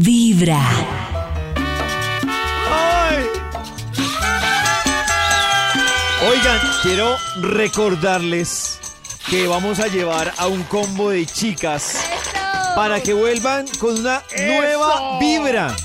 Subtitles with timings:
[0.00, 0.60] Vibra.
[2.68, 3.24] ¡Ay!
[6.28, 8.80] Oigan, quiero recordarles
[9.30, 11.96] que vamos a llevar a un combo de chicas
[12.74, 15.76] para que vuelvan con una nueva vibra.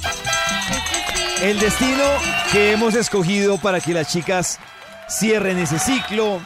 [1.44, 2.04] El destino
[2.52, 4.60] que hemos escogido para que las chicas
[5.08, 6.42] cierren ese ciclo,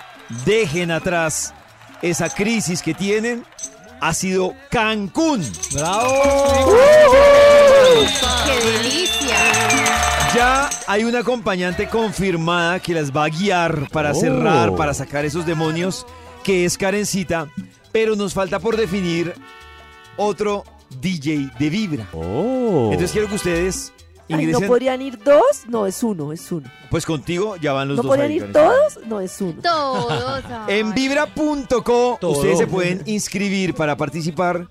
[0.46, 1.54] dejen atrás
[2.02, 3.46] esa crisis que tienen,
[4.02, 5.50] ha sido Cancún.
[5.72, 7.43] ¡Bravo!
[8.46, 9.36] ¡Qué delicia!
[10.36, 14.16] Ya hay una acompañante confirmada que las va a guiar para Oh.
[14.16, 16.06] cerrar, para sacar esos demonios,
[16.44, 17.48] que es Karencita,
[17.92, 19.34] pero nos falta por definir
[20.18, 20.64] otro
[21.02, 22.08] DJ de Vibra.
[22.14, 22.90] Oh.
[22.92, 23.92] Entonces quiero que ustedes
[24.30, 25.44] Ay, ¿No podrían ir dos?
[25.68, 26.68] No, es uno, es uno.
[26.90, 29.00] pues contigo ya van los ¿No dos podrían ahí, ir todos?
[29.06, 29.62] No, es uno.
[29.62, 30.44] Todos.
[30.70, 34.68] En vibra.co ustedes se pueden inscribir para participar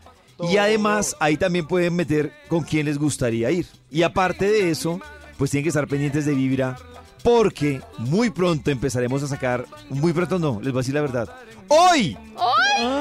[0.51, 3.67] y además ahí también pueden meter con quién les gustaría ir.
[3.91, 5.01] Y aparte de eso,
[5.39, 6.77] pues tienen que estar pendientes de Vibra
[7.23, 11.29] porque muy pronto empezaremos a sacar, muy pronto no, les voy a decir la verdad.
[11.69, 12.17] Hoy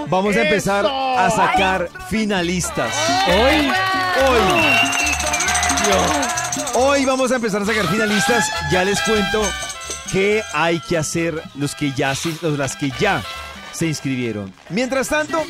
[0.09, 2.94] vamos a empezar a sacar finalistas.
[3.28, 3.72] Hoy.
[4.28, 4.39] Hoy.
[6.76, 8.50] Hoy vamos a empezar a sacar finalistas.
[8.72, 9.42] Ya les cuento
[10.11, 13.23] qué hay que hacer los que ya los- las que ya
[13.81, 14.53] se inscribieron.
[14.69, 15.41] Mientras tanto,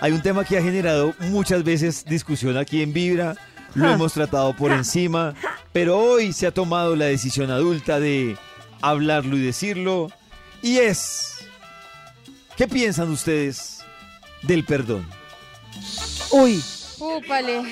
[0.00, 3.36] hay un tema que ha generado muchas veces discusión aquí en Vibra.
[3.74, 5.34] Lo hemos tratado por encima,
[5.72, 8.36] pero hoy se ha tomado la decisión adulta de
[8.82, 10.10] hablarlo y decirlo.
[10.60, 11.46] Y es,
[12.56, 13.84] ¿qué piensan ustedes
[14.42, 15.08] del perdón?
[16.32, 16.60] Uy,
[16.98, 17.62] Úpale.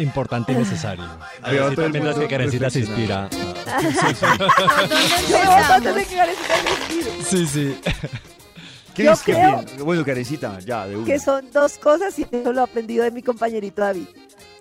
[0.00, 1.04] Importante y necesario.
[1.40, 3.28] A también las que Karencita se inspira.
[3.30, 4.48] Se inspire.
[7.30, 7.76] Sí, sí.
[8.94, 9.84] ¿Qué Yo es que creo piensan?
[9.84, 11.06] Bueno, Carecita, ya, de una.
[11.06, 14.06] Que son dos cosas y eso lo he aprendido de mi compañerito David.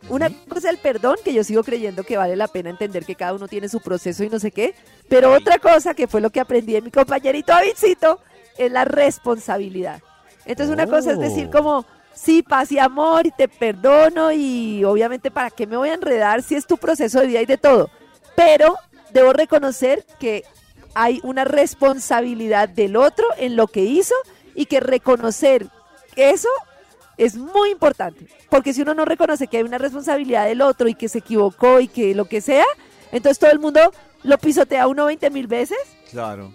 [0.10, 3.16] Una cosa es el perdón, que yo sigo creyendo que vale la pena entender que
[3.16, 4.76] cada uno tiene su proceso y no sé qué.
[5.08, 8.20] Pero otra cosa, que fue lo que aprendí de mi compañerito Davidcito,
[8.58, 10.02] es la responsabilidad.
[10.46, 11.52] Entonces una cosa es decir Oh.
[11.52, 15.94] como, sí, paz y amor y te perdono y obviamente para qué me voy a
[15.94, 17.90] enredar si es tu proceso de vida y de todo.
[18.36, 18.76] Pero
[19.14, 20.44] debo reconocer que
[20.96, 24.16] hay una responsabilidad del otro en lo que hizo
[24.56, 25.68] y que reconocer
[26.16, 26.50] eso
[27.18, 28.28] es muy importante.
[28.50, 31.80] Porque si uno no reconoce que hay una responsabilidad del otro y que se equivocó
[31.80, 32.66] y que lo que sea,
[33.12, 33.80] entonces todo el mundo
[34.24, 35.78] lo pisotea uno 20 mil veces,
[36.12, 36.54] Claro.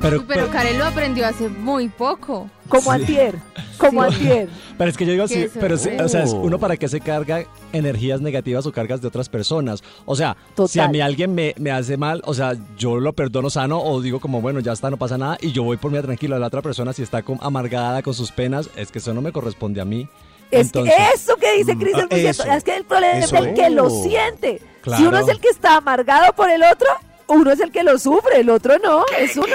[0.00, 2.50] Pero, Pero Karen lo aprendió hace muy poco.
[2.68, 3.34] Como antier,
[3.78, 4.14] como Sí.
[4.16, 4.48] antier.
[4.78, 7.00] Pero es que yo digo, sí, pero sí, o sea, es uno para qué se
[7.00, 9.82] carga energías negativas o cargas de otras personas.
[10.04, 10.36] O sea,
[10.68, 14.00] si a mí alguien me, me hace mal, o sea, yo lo perdono sano o
[14.00, 16.38] digo como, bueno, ya está, no pasa nada y yo voy por mí tranquilo.
[16.38, 19.30] La otra persona si está con- amargada con sus penas, es que eso no me
[19.32, 20.08] corresponde a mí.
[20.50, 22.42] Es Entonces- que eso que dice Cris es muy cierto.
[22.44, 24.02] eso, Es que el problema eso es el que lo es.
[24.02, 24.60] siente.
[24.96, 26.88] Si uno es el que está amargado por el otro,
[27.28, 29.46] uno es el que lo sufre, el otro no, es uno.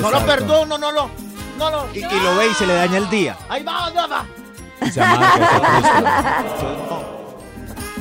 [0.00, 1.02] No lo perdono, no lo.
[1.02, 1.27] No
[1.58, 1.88] lo.
[1.94, 3.36] Y, y lo ve y se le daña el día.
[3.48, 4.26] Ahí va, ya va.
[4.92, 7.04] Se amarga, eso-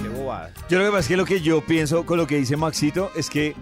[0.01, 0.51] Qué bobada.
[0.69, 3.11] Yo lo que pasa es que lo que yo pienso con lo que dice Maxito
[3.15, 3.55] es que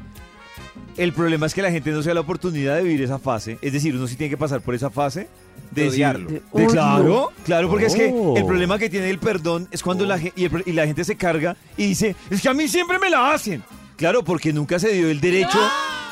[0.97, 3.57] el problema es que la gente no se da la oportunidad de vivir esa fase.
[3.61, 5.27] Es decir, uno sí tiene que pasar por esa fase
[5.71, 6.29] de, odiarlo.
[6.29, 8.35] de- claro, claro, porque es que Oh.
[8.37, 11.03] el problema que tiene el perdón es cuando la, gen- y, el y la gente
[11.03, 13.63] se carga y dice, es que a mí siempre me la hacen.
[13.97, 15.59] Claro, porque nunca se dio el derecho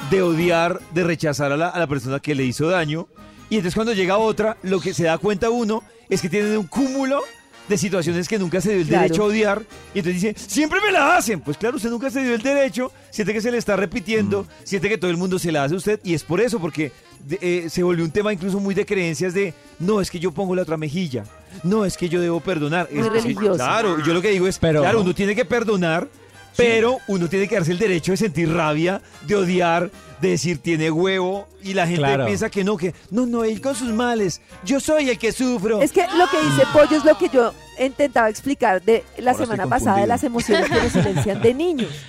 [0.10, 3.08] de odiar, de rechazar a la, a la persona que le hizo daño.
[3.54, 6.66] Y entonces cuando llega otra, lo que se da cuenta uno es que tienen un
[6.66, 7.22] cúmulo
[7.70, 9.04] de situaciones que nunca se dio el Claro.
[9.04, 9.62] derecho a odiar.
[9.94, 11.40] Y entonces dice, siempre me la hacen.
[11.40, 14.90] Pues claro, usted nunca se dio el derecho, siente que se le está repitiendo, siente
[14.90, 16.00] que todo el mundo se la hace a usted.
[16.04, 16.92] Y es por eso, porque
[17.30, 20.56] eh, se volvió un tema incluso muy de creencias de, no, es que yo pongo
[20.56, 21.24] la otra mejilla.
[21.62, 22.90] No, es que yo debo perdonar.
[22.92, 23.54] Muy es- religioso.
[23.54, 26.10] Claro, yo lo que digo es, Pero- claro, uno tiene que perdonar,
[26.58, 29.90] pero uno tiene que darse el derecho de sentir rabia, de odiar,
[30.22, 31.48] de decir tiene huevo.
[31.64, 32.26] Y la gente Claro.
[32.26, 34.42] piensa que no, que no, no, él con sus males.
[34.66, 35.82] Yo soy el que sufro.
[35.82, 39.44] Es que lo que dice Pollo es lo que yo intentaba explicar de la Ahora
[39.46, 40.08] semana pasada de confundido.
[40.08, 41.90] las emociones que nos silencian de niños.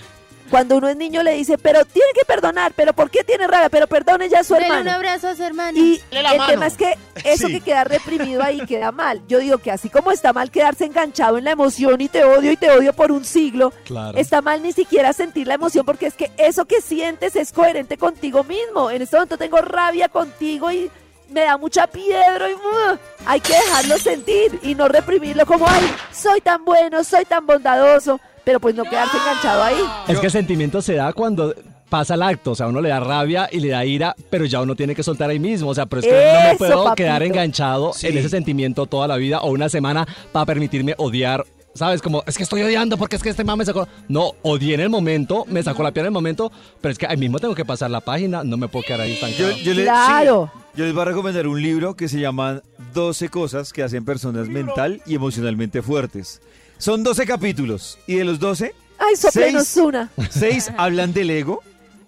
[0.50, 3.69] Cuando uno es niño le dice, pero tiene que perdonar, pero ¿por qué tiene rabia?
[3.70, 4.93] Pero perdone ya a su Dele un hermano.
[4.96, 5.79] abrazo a su hermano.
[5.79, 6.46] Y el mano.
[6.46, 7.55] tema es que eso Sí.
[7.55, 9.23] que queda reprimido ahí queda mal.
[9.26, 12.52] Yo digo que así como está mal quedarse enganchado en la emoción y te odio
[12.52, 14.17] y te odio por un siglo, Claro.
[14.19, 17.97] está mal ni siquiera sentir la emoción porque es que eso que sientes es coherente
[17.97, 18.90] contigo mismo.
[18.90, 20.90] En este momento tengo rabia contigo y
[21.31, 22.99] me da mucha piedra y ¡uh!
[23.26, 28.20] hay que dejarlo sentir y no reprimirlo como, ay, soy tan bueno, soy tan bondadoso,
[28.44, 29.76] pero pues no quedarse enganchado ahí.
[30.08, 31.55] Es que el sentimiento se da cuando
[31.88, 34.61] pasa el acto, o sea, uno le da rabia y le da ira, pero ya
[34.61, 36.12] uno tiene que soltar ahí mismo, o sea, pero es que
[36.43, 36.94] no me puedo papito.
[36.96, 38.08] quedar enganchado Sí.
[38.08, 41.44] en ese sentimiento toda la vida o una semana para permitirme odiar
[41.76, 42.00] ¿Sabes?
[42.02, 43.88] Como, es que estoy odiando porque es que este man me sacó.
[44.06, 47.05] No, odié en el momento, me sacó la piel en el momento, pero es que
[47.08, 49.56] ahí mismo tengo que pasar la página, no me puedo quedar ahí Yo, estancado.
[49.61, 50.50] yo le- Claro.
[50.55, 52.61] sí, yo les voy a recomendar un libro que se llama
[52.94, 56.40] 12 cosas que hacen personas mental y emocionalmente fuertes.
[56.85, 59.83] Son 12 capítulos y de los 12, Ay, soplenos Seis.
[59.87, 60.11] una.
[60.31, 61.63] 6 hablan del ego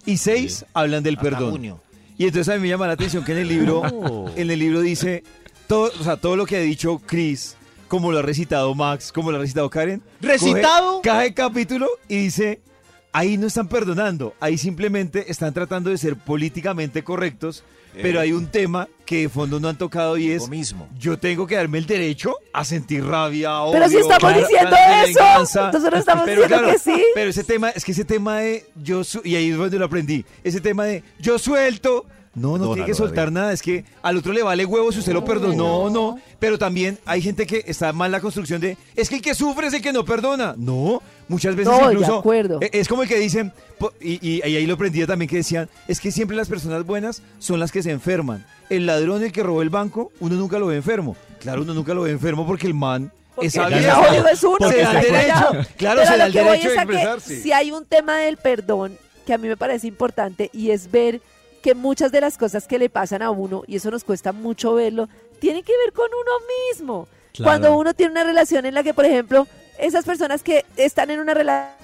[0.05, 1.49] y 6 hablan del Hasta perdón.
[1.49, 1.81] junio.
[2.15, 4.29] Y entonces a mí me llama la atención que en el libro, Oh.
[4.35, 5.23] en el libro dice,
[5.65, 7.55] todo, o sea, todo lo que ha dicho Chris,
[7.87, 10.03] como lo ha recitado Max, como lo ha recitado Karen.
[10.21, 11.01] ¿Recitado?
[11.01, 12.61] Cada capítulo y dice,
[13.13, 18.47] ahí no están perdonando, ahí simplemente están tratando de ser políticamente correctos, pero hay un
[18.47, 20.89] tema que de fondo no han tocado y es, Lo mismo.
[20.99, 24.75] yo tengo que darme el derecho a sentir rabia, Pero odio, si estamos diciendo
[25.05, 27.03] eso, nosotros estamos Pero diciendo claro, que sí.
[27.13, 30.25] Pero ese tema, es que ese tema de yo y ahí es donde lo aprendí,
[30.43, 32.05] ese tema de yo suelto,
[32.37, 35.11] no, no tiene que soltar nada, es que al otro le vale huevo si usted
[35.13, 39.09] lo perdonó o no, pero también hay gente que está mal la construcción de es
[39.09, 40.53] que el que sufre es el que no perdona.
[40.57, 42.59] No, muchas veces No, de incluso acuerdo.
[42.61, 43.51] eh, es como el que dicen
[43.99, 47.21] y, y- y ahí lo aprendí también que decían, es que siempre las personas buenas
[47.39, 48.45] son las que se enferman.
[48.69, 51.15] El ladrón el que robó el banco, uno nunca lo ve enfermo.
[51.39, 54.99] Claro, uno nunca lo ve enfermo porque el man Porque es es uno, Se da
[54.99, 55.35] el derecho,
[55.77, 57.41] claro, Pero se da el derecho de expresarse.
[57.41, 61.21] Si hay un tema del perdón que a mí me parece importante y es ver
[61.67, 64.73] que muchas de las cosas que le pasan a uno, y eso nos cuesta mucho
[64.75, 65.09] verlo,
[65.39, 66.31] tienen que ver con uno
[66.71, 67.09] mismo.
[67.33, 67.43] Claro.
[67.43, 69.45] Cuando uno tiene una relación en la que, por ejemplo,
[69.77, 71.75] esas personas que están en una relación,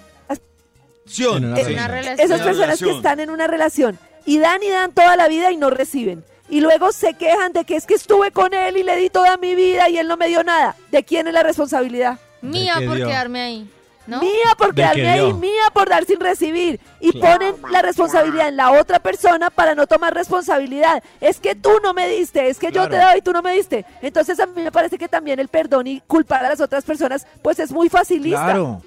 [1.58, 2.18] Es una relación.
[2.18, 5.58] esas personas que están en una relación y dan y dan toda la vida y
[5.58, 6.24] no reciben.
[6.48, 9.36] Y luego se quejan de que es que estuve con él y le di toda
[9.36, 10.78] mi vida y él no me dio nada.
[10.92, 12.20] ¿De quién es la responsabilidad?
[12.42, 13.08] Mía ¿De qué por dio?
[13.08, 13.70] quedarme ahí.
[14.06, 14.20] ¿No?
[14.20, 15.38] Mía por ¿De qué quedarme ahí, dio?
[15.38, 16.80] mía por dar sin recibir.
[17.00, 17.40] Y Claro.
[17.40, 21.02] ponen la responsabilidad en la otra persona para no tomar responsabilidad.
[21.22, 23.54] Es que tú no me diste, es que yo te doy y tú no me
[23.56, 23.86] diste.
[24.02, 27.26] Entonces a mí me parece que también el perdón y culpar a las otras personas,
[27.42, 28.44] pues es muy facilista.
[28.44, 28.82] Claro.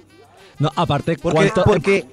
[0.59, 2.05] No, aparte, Porque, ¿cuánto, porque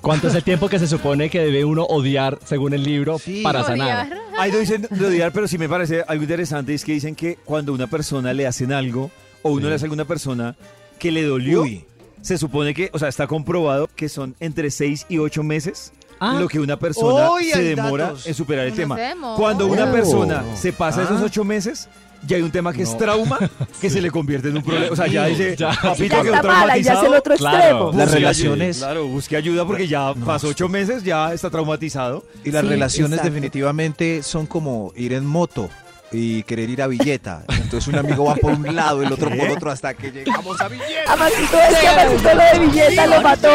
[0.00, 3.42] ¿cuánto es el tiempo que se supone que debe uno odiar, según el libro, Sí.
[3.42, 4.06] para sanar?
[4.06, 4.18] Odiar.
[4.38, 7.36] Ahí no dicen de odiar, pero sí me parece algo interesante, es que dicen que
[7.44, 9.10] cuando una persona le hacen algo,
[9.42, 9.68] o uno Sí.
[9.68, 10.56] le hace a alguna persona
[10.98, 11.84] que le dolió, Uy.
[12.24, 16.38] Se supone que, o sea, está comprobado que son entre 6 y 8 meses Ah.
[16.40, 18.26] lo que una persona se hay demora datos.
[18.26, 18.96] en superar el tema.
[19.36, 19.92] Cuando una Oh.
[19.92, 21.24] persona se pasa esos Ah.
[21.26, 21.88] 8 meses,
[22.26, 23.38] ya hay un tema que es trauma,
[23.80, 24.92] que se le convierte en un problema.
[24.92, 25.72] O sea, ya dice, Ya.
[25.82, 27.18] papito, Ya quedó está mala ya es el traumatizado.
[27.18, 27.58] otro Claro.
[27.58, 27.92] extremo.
[27.92, 28.86] Las relaciones- ayuda.
[28.92, 32.24] Claro, busque ayuda porque ya No, pasó ocho meses, ya está traumatizado.
[32.44, 33.30] Y las Sí, relaciones exacto.
[33.30, 35.68] definitivamente son como ir en moto
[36.14, 37.44] y querer ir a Villeta.
[37.48, 40.68] Entonces un amigo va por un lado, el otro por otro hasta que llegamos a
[40.68, 41.12] Villeta.
[41.12, 43.48] A Maxito, es que a Maxito lo de billeta lo mató.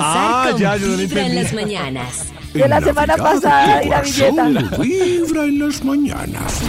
[0.00, 1.42] Ah, ya, yo no lo Vibra en entendí.
[1.42, 2.26] las mañanas.
[2.52, 4.48] De la semana pasada ir a billeta.
[4.78, 6.60] Vibra en las mañanas.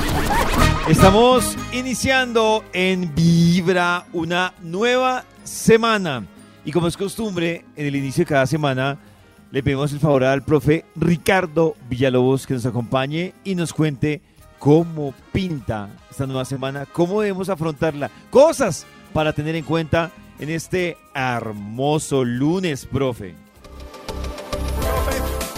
[0.89, 6.25] Estamos iniciando en Vibra una nueva semana.
[6.63, 8.97] Y como es costumbre, en el inicio de cada semana
[9.51, 14.21] le pedimos el favor al profe Ricardo Villalobos que nos acompañe y nos cuente
[14.65, 20.09] cómo pinta esta nueva semana, cómo debemos afrontarla, cosas para tener en cuenta
[20.39, 23.44] en este hermoso lunes, profe.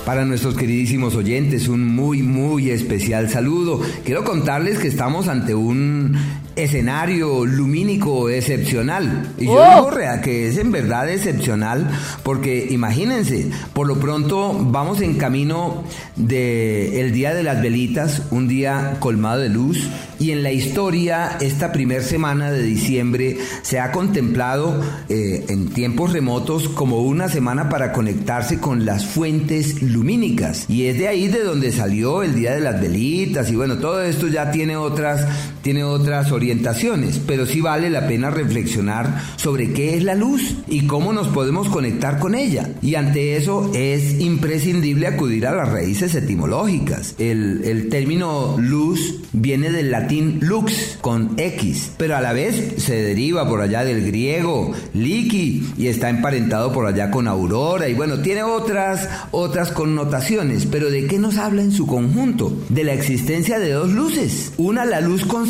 [0.07, 3.81] Para nuestros queridísimos oyentes, un muy, muy especial saludo.
[4.05, 6.15] Quiero contarles que estamos ante un
[6.57, 9.33] escenario lumínico excepcional.
[9.37, 9.75] Y yo ¡Oh!
[9.75, 11.89] digo rea, que es en verdad excepcional
[12.23, 15.83] porque imagínense, por lo pronto vamos en camino
[16.15, 19.89] de el Día de las Velitas, un día colmado de luz.
[20.19, 26.11] Y en la historia, esta primer semana de diciembre se ha contemplado eh, en tiempos
[26.11, 29.83] remotos como una semana para conectarse con las fuentes
[30.69, 33.49] Y es de ahí de donde salió el Día de las Velitas.
[33.51, 35.25] Y bueno, todo esto ya tiene otras,
[35.67, 40.87] tiene otras orientaciones, pero sí vale la pena reflexionar sobre qué es la luz y
[40.87, 42.69] cómo nos podemos conectar con ella.
[42.81, 47.15] Y ante eso es imprescindible acudir a las raíces etimológicas.
[47.17, 53.49] El, término luz viene del latín lux con X, pero a la vez se deriva
[53.49, 58.43] por allá del griego liki y está emparentado por allá con aurora y bueno, tiene
[58.43, 62.57] otras otras connotaciones, pero ¿de qué nos habla en su conjunto?
[62.69, 65.47] De la existencia de dos luces, una la luz con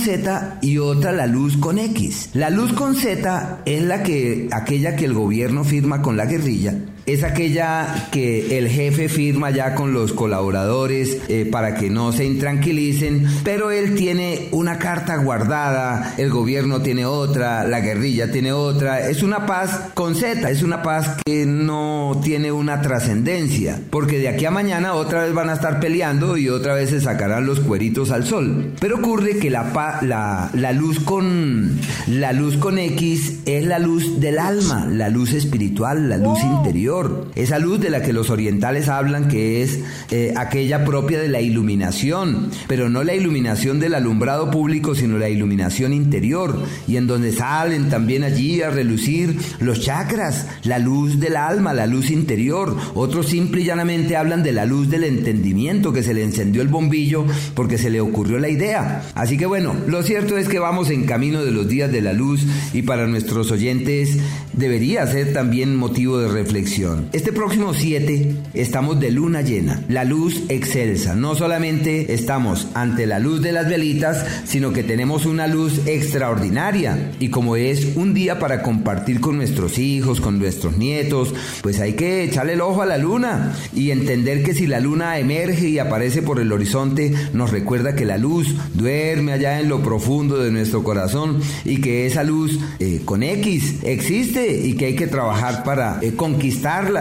[0.62, 2.30] Y otra la luz con X.
[2.34, 6.76] La luz con Z es la que aquella que el gobierno firma con la guerrilla
[7.08, 12.26] es aquella que el jefe firma ya con los colaboradores eh, para que no se
[12.26, 19.10] intranquilicen, pero él tiene una carta guardada, el gobierno tiene otra, la guerrilla tiene otra,
[19.10, 24.28] es una paz con Z, es una paz que no tiene una trascendencia, porque de
[24.28, 27.62] aquí a mañana otra vez van a estar peleando y otra vez se sacarán los
[27.62, 28.74] cueritos al sol.
[28.82, 29.68] Pero ocurre que la
[30.02, 36.10] la luz con la luz con X es la luz del alma, la luz espiritual,
[36.10, 36.97] la luz interior.
[37.36, 41.42] Esa luz de la que los orientales hablan que es eh, aquella propia de la
[41.42, 47.32] iluminación, pero no la iluminación del alumbrado público, sino la iluminación interior, y en donde
[47.32, 52.75] salen también allí a relucir los chakras, la luz del alma, la luz interior.
[52.96, 56.68] Otros simple y llanamente hablan de la luz del entendimiento que se le encendió el
[56.68, 59.04] bombillo porque se le ocurrió la idea.
[59.16, 62.13] Así que bueno, lo cierto es que vamos en camino de los días de la
[62.13, 64.18] luz y para nuestros oyentes
[64.54, 66.87] debería ser también motivo de reflexión.
[67.12, 71.15] Este próximo 7 estamos de luna llena, la luz excelsa.
[71.15, 77.12] No solamente estamos ante la luz de las velitas, sino que tenemos una luz extraordinaria.
[77.20, 81.94] Y como es un día para compartir con nuestros hijos, con nuestros nietos, pues hay
[81.94, 85.79] que echarle el ojo a la luna y entender que si la luna emerge y
[85.79, 90.51] aparece por el horizonte, nos recuerda que la luz duerme allá en lo profundo de
[90.51, 95.63] nuestro corazón y que esa luz eh, con X existe y que hay que trabajar
[95.63, 96.13] para eh,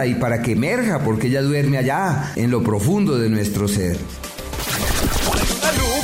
[0.05, 3.97] y para que emerja, porque ella duerme allá en lo profundo de nuestro ser.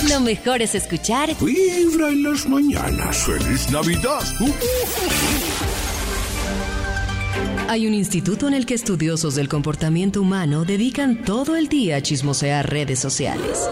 [0.09, 3.17] Lo mejor es escuchar Vibra en las mañanas.
[3.25, 4.19] ¡Feliz Navidad!
[7.67, 12.01] Hay un instituto en el que estudiosos del comportamiento humano dedican todo el día a
[12.01, 13.67] chismosear redes sociales.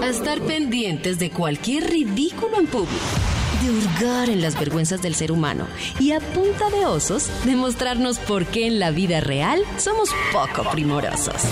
[0.00, 3.27] A estar pendientes de cualquier ridículo en público.
[3.60, 5.66] De hurgar en las vergüenzas del ser humano.
[5.98, 11.42] Y a punta de osos, demostrarnos por qué en la vida real somos poco primorosos.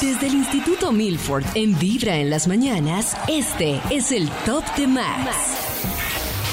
[0.00, 5.36] Desde el Instituto Milford en Vibra en las mañanas, este es el Top de Max.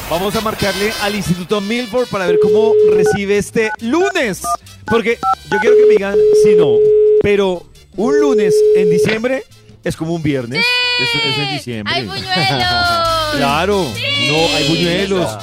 [0.09, 4.41] Vamos a marcarle al Instituto Milford para ver cómo recibe este lunes.
[4.85, 5.17] Porque
[5.51, 6.75] yo quiero que me digan si no,
[7.21, 9.43] pero un lunes en diciembre
[9.83, 10.65] es como un viernes.
[10.99, 11.93] Es, es en diciembre.
[11.95, 12.33] ¡Hay buñuelos!
[13.37, 15.37] Claro, no, hay buñuelos,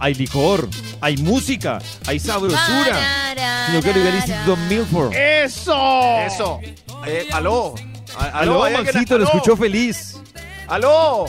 [0.00, 0.68] hay licor,
[1.00, 3.34] hay música, hay sabrosura.
[3.66, 5.14] Sino que el Instituto Milford.
[5.14, 6.18] ¡Eso!
[6.26, 6.60] Eso.
[7.06, 7.74] Eh, aló.
[8.18, 9.34] A- Aló, ¿hay alguien- Maxito, lo aló.
[9.36, 10.16] escuchó feliz.
[10.66, 11.26] Aló.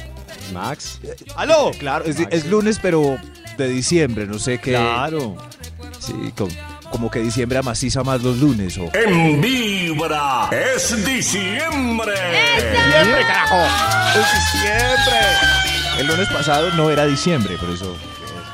[0.52, 1.00] Max.
[1.36, 1.72] ¡Aló!
[1.78, 3.18] Claro, es, es lunes, pero
[3.58, 4.72] de diciembre, no sé qué.
[4.72, 5.38] Claro.
[6.00, 6.52] Sí, como,
[6.92, 8.78] como que diciembre amaciza más los lunes.
[8.78, 12.14] O, En Vibra es diciembre.
[12.60, 13.58] Siempre, carajo.
[14.20, 15.20] Es diciembre.
[16.00, 17.96] el lunes pasado no era diciembre, por eso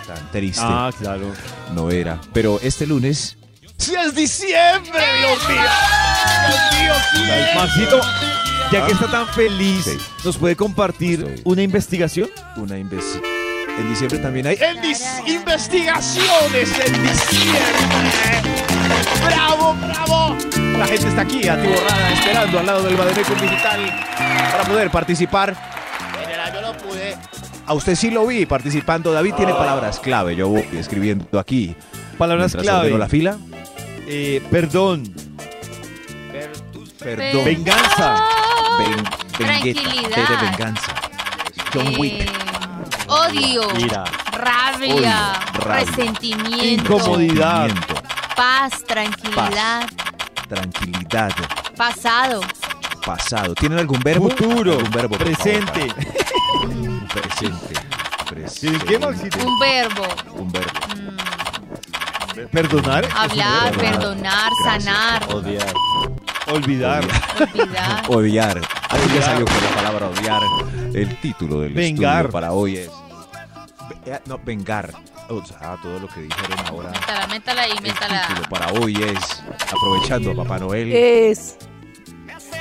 [0.01, 0.61] es tan triste.
[0.63, 1.31] Ah, claro.
[1.73, 2.19] No era.
[2.33, 3.37] Pero este lunes,
[3.77, 5.61] ¡Sí es diciembre, Dios mío!
[6.47, 7.55] ¡Dios mío, sí es!
[7.55, 8.01] Maxito,
[8.71, 9.97] ya que está tan feliz, Sí.
[10.23, 12.29] ¿nos puede compartir Estoy- una investigación?
[12.55, 13.34] una investigación.
[13.77, 14.57] En diciembre también hay.
[14.59, 17.61] En dis- investigaciones en diciembre.
[19.25, 20.37] ¡Bravo, bravo!
[20.77, 24.05] La gente está aquí atiborrada esperando al lado del Bademecum Digital
[24.51, 25.55] para poder participar.
[26.23, 27.15] En el año no pude.
[27.65, 29.11] A usted sí lo vi participando.
[29.11, 30.35] David tiene palabras clave.
[30.35, 31.75] Yo voy escribiendo aquí.
[32.17, 32.97] Palabras Mientras clave.
[32.97, 33.37] la fila.
[34.07, 35.13] Eh, perdón,
[36.99, 37.43] Perdón.
[37.45, 38.23] venganza,
[38.79, 39.03] Ven,
[39.47, 40.93] vengueta, venganza.
[41.73, 42.44] John Eh, Wick.
[43.07, 43.63] Odio.
[43.79, 44.93] ira, Rabia.
[44.95, 45.05] Odio,
[45.59, 45.85] rabia.
[45.85, 46.93] Resentimiento.
[46.93, 47.69] Incomodidad.
[48.35, 49.87] Paz, tranquilidad.
[50.47, 51.31] Tranquilidad.
[51.77, 52.41] Pasado.
[53.05, 53.53] Pasado.
[53.55, 54.29] ¿Tienen algún verbo?
[54.29, 55.87] futuro, ¿Algún verbo, presente.
[55.87, 57.73] favor, Presente.
[58.29, 58.97] Presente.
[58.97, 60.03] Un verbo.
[60.33, 60.71] Un verbo.
[62.51, 63.81] Perdonar, es un Hablar, verbo.
[63.81, 65.73] perdonar, sanar, odiar,
[66.47, 67.03] olvidar,
[67.53, 68.03] olvidar.
[68.09, 68.61] Odiar.
[68.89, 70.41] Ahí ya salió con la palabra odiar.
[70.93, 72.17] El título del Vengar.
[72.25, 72.89] estudio para hoy es.
[74.05, 74.91] Eh, No, vengar.
[75.29, 76.91] O sea, todo lo que dijeron ahora.
[76.91, 78.27] Métala, métala ahí, El métala.
[78.27, 81.57] título para hoy es, aprovechando a Papá Noel, Es.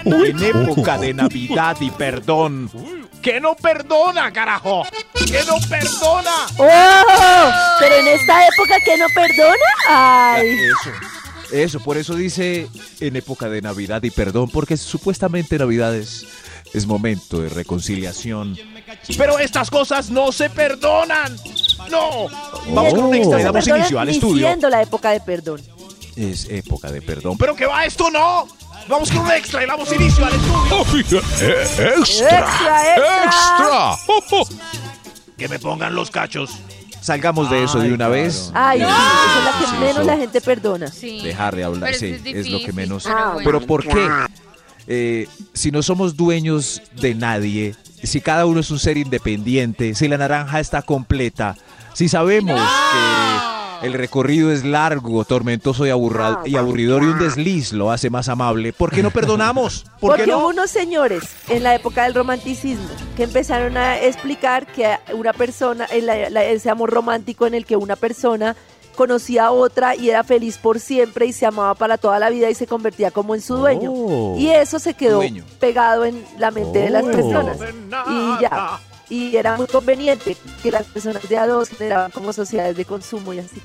[0.05, 2.71] En época de Navidad y perdón.
[3.23, 4.87] ¡Que no perdona, carajo!
[5.14, 6.31] ¡Que no perdona!
[6.59, 7.50] ¡Oh!
[7.81, 9.57] Pero en esta época que no perdona.
[9.88, 10.49] ¡Ay!
[10.57, 10.91] Eso.
[11.53, 12.69] Eso, por eso dice
[13.01, 16.27] en época de Navidad y perdón, porque supuestamente Navidad es,
[16.73, 18.59] es momento de reconciliación.
[19.17, 21.37] Pero estas cosas no se perdonan.
[21.91, 22.27] ¡No!
[22.73, 24.57] Vamos con un extra y damos inicio al estudio.
[24.71, 25.61] la época de perdón.
[26.17, 27.37] Es época de perdón.
[27.39, 28.47] ¿Pero qué va esto, no?
[28.89, 31.19] Vamos con un extra y damos inicio al estudio.
[31.19, 32.39] Extra.
[32.39, 33.97] ¡Extra, extra!
[35.37, 36.51] Que me pongan los cachos.
[37.05, 38.13] Salgamos de eso Ay, de una claro.
[38.13, 38.51] vez.
[38.55, 40.05] Ay, sí, esa es la que Sí, menos eso.
[40.05, 40.87] la gente perdona.
[40.87, 41.21] Sí.
[41.23, 43.05] Dejar de hablar, Pero sí, es lo que menos.
[43.05, 43.41] Bueno.
[43.45, 44.09] Pero ¿por qué?
[44.87, 50.09] Eh, si no somos dueños de nadie, si cada uno es un ser independiente, si
[50.09, 51.57] la naranja está completa,
[51.93, 53.54] si sabemos que
[53.85, 58.11] el recorrido es largo, tormentoso y, aburra- Ah, y aburridor y un desliz lo hace
[58.11, 58.73] más amable.
[58.73, 59.85] ¿Por qué no perdonamos?
[60.00, 60.38] ¿Por Porque qué no?
[60.38, 65.87] hubo unos señores en la época del romanticismo que empezaron a explicar que una persona,
[65.91, 68.57] en la- la- ese amor romántico en el que una persona
[68.97, 72.49] conocía a otra y era feliz por siempre y se amaba para toda la vida
[72.49, 73.91] y se convertía como en su dueño.
[73.93, 74.37] Oh.
[74.38, 75.45] Y eso se quedó Dueño.
[75.59, 77.11] pegado en la mente de las Oh.
[77.11, 77.59] personas.
[78.09, 78.79] Y ya.
[79.11, 83.33] Y era muy conveniente que las personas de a dos generaban como sociedades de consumo
[83.35, 83.61] y así.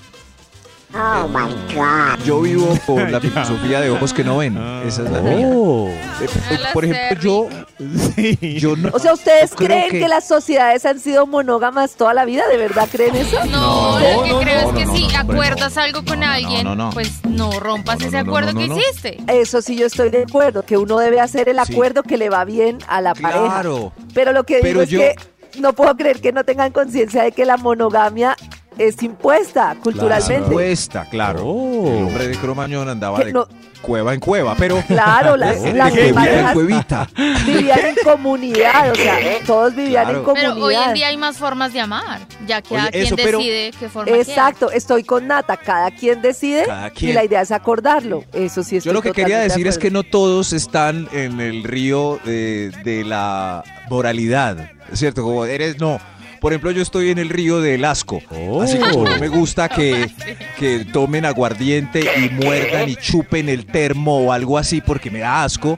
[2.26, 4.58] Yo vivo con la filosofía de ojos que no ven.
[4.86, 5.48] Esa es la mía.
[5.54, 5.88] Oh.
[5.88, 6.28] Eh,
[6.74, 7.48] por ejemplo, yo,
[8.16, 8.60] Sí.
[8.60, 8.90] yo no.
[8.92, 10.08] O sea, ¿ustedes creen que...
[10.08, 12.48] las sociedades han sido monógamas toda la vida?
[12.48, 13.38] ¿De verdad creen eso?
[13.46, 15.82] No, No, lo que no, creo no, es que no, si acuerdas no.
[15.84, 16.90] algo con alguien, no, no.
[16.90, 19.18] pues no rompas No, no, ese acuerdo no, que hiciste.
[19.28, 21.74] Eso sí yo estoy de acuerdo, que uno debe hacer el Sí.
[21.74, 23.62] acuerdo que le va bien a la pareja.
[23.62, 23.94] Claro.
[24.16, 25.16] Pero lo que digo Pero es yo- que
[25.58, 28.36] no puedo creer que no tengan conciencia de que la monogamia
[28.80, 30.48] es impuesta culturalmente.
[30.48, 31.44] Impuesta, claro.
[31.46, 31.88] Oh.
[31.98, 33.48] El hombre de Cromañón andaba Que de no-
[33.82, 34.82] cueva en cueva, pero.
[34.88, 37.08] Claro, las, de las en parejas cuevita.
[37.46, 40.20] vivían en comunidad, o sea, todos vivían Claro.
[40.20, 40.82] en Pero comunidad.
[40.82, 43.38] hoy en día hay más formas de amar, ya que Oye, cada quien eso, pero-
[43.40, 44.22] decide qué forma quiere.
[44.22, 47.12] Exacto, estoy con Nata, cada quien decide Cada quien.
[47.12, 48.24] y la idea es acordarlo.
[48.34, 51.40] Eso sí estoy Yo lo que quería de decir es que no todos están en
[51.40, 55.24] el río de, de la moralidad, ¿cierto?
[55.24, 56.00] Como eres, no.
[56.40, 58.22] Por ejemplo, yo estoy en el río del asco.
[58.32, 58.62] Oh.
[58.62, 60.10] Así como no me gusta que,
[60.58, 65.44] que tomen aguardiente y muerdan y chupen el termo o algo así porque me da
[65.44, 65.78] asco.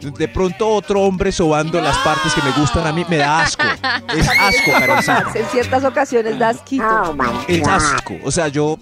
[0.00, 3.62] De pronto otro hombre sobando las partes que me gustan a mí me da asco.
[4.14, 5.32] Es asco, Karencita.
[5.34, 7.16] En ciertas ocasiones das quito.
[7.46, 8.14] Es asco.
[8.24, 8.78] O sea, yo...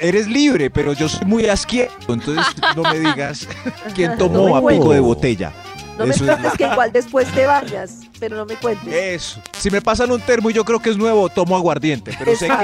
[0.00, 2.12] Eres libre, pero yo soy muy asquieto.
[2.12, 3.48] Entonces no me digas
[3.94, 5.52] quién tomó a pico de botella.
[5.98, 8.92] No me Eso es cuentes que igual después te bañas, pero no me cuentes.
[8.92, 9.40] Eso.
[9.58, 12.12] Si me pasan un termo y yo creo que es nuevo, tomo aguardiente.
[12.18, 12.54] Pero sé que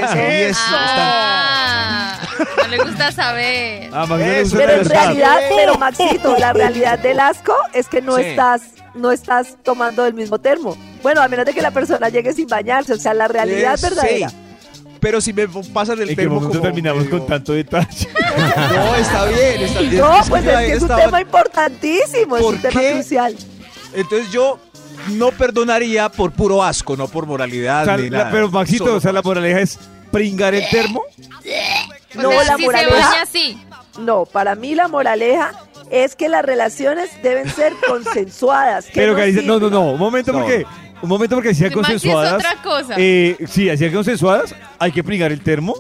[0.48, 0.60] eso están...
[0.62, 2.18] Ah,
[2.56, 3.90] no le gusta saber.
[3.92, 8.22] Ah, Eso, Pero en realidad, pero Maxito, la realidad del asco es que no Sí.
[8.22, 8.62] estás
[8.94, 10.76] no estás tomando del mismo termo.
[11.00, 13.82] Bueno, a menos de que la persona llegue sin bañarse, o sea, la realidad Eh,
[13.82, 14.28] verdadera.
[14.30, 14.36] sí.
[15.00, 18.08] Pero si me pasan el ¿En termo como terminamos con tanto detalle?
[18.36, 19.98] No, está bien, está bien.
[19.98, 22.92] No, pues es que es un tema importantísimo, es ¿Por un tema qué?
[22.92, 23.36] crucial.
[23.94, 24.58] Entonces yo
[25.12, 28.30] no perdonaría por puro asco, no por moralidad O sea, ni la- nada.
[28.30, 29.78] pero Maxito, Solo o sea, la moraleja es
[30.10, 31.00] pringar el termo.
[31.00, 33.66] O No, sea, la si se moraleja- baña.
[33.98, 35.52] No, para mí la moraleja
[35.90, 38.86] es que las relaciones deben ser consensuadas.
[38.86, 40.38] que Pero Caricia, no, no, no, un momento No.
[40.40, 40.64] porque,
[41.02, 42.34] un momento porque si Sí, Maxi, es consensuadas.
[42.34, 42.94] otra cosa.
[42.98, 45.74] Eh, sí, hay consensuadas, hay que pringar el termo.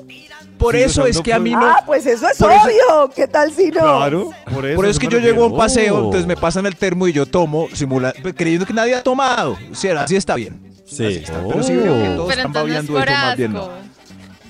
[0.58, 1.64] Por Sí, eso es que a mí no...
[1.66, 3.10] Ah, pues eso es Por eso- obvio.
[3.16, 3.80] ¿Qué tal si no?
[3.80, 4.76] Claro, por eso.
[4.76, 6.04] Por eso es que yo llego a un paseo, Oh.
[6.04, 9.56] entonces me pasan el termo y yo tomo, simula pues, creyendo que nadie ha tomado.
[9.72, 10.60] Sí, así está bien.
[10.84, 11.06] Sí.
[11.06, 11.42] Así está.
[11.48, 12.14] Pero sí veo que Oh.
[12.16, 13.68] todos Pero están babeando eso, más bien no.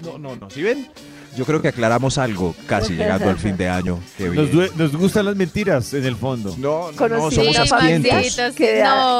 [0.02, 0.50] No, no, no.
[0.50, 0.88] ¿Sí ven?
[1.36, 4.00] Yo creo que aclaramos algo casi llegando al fin de año.
[4.18, 4.50] Qué bien.
[4.76, 6.54] Nos, gustan las mentiras en el fondo.
[6.58, 7.56] No, no, Conocí somos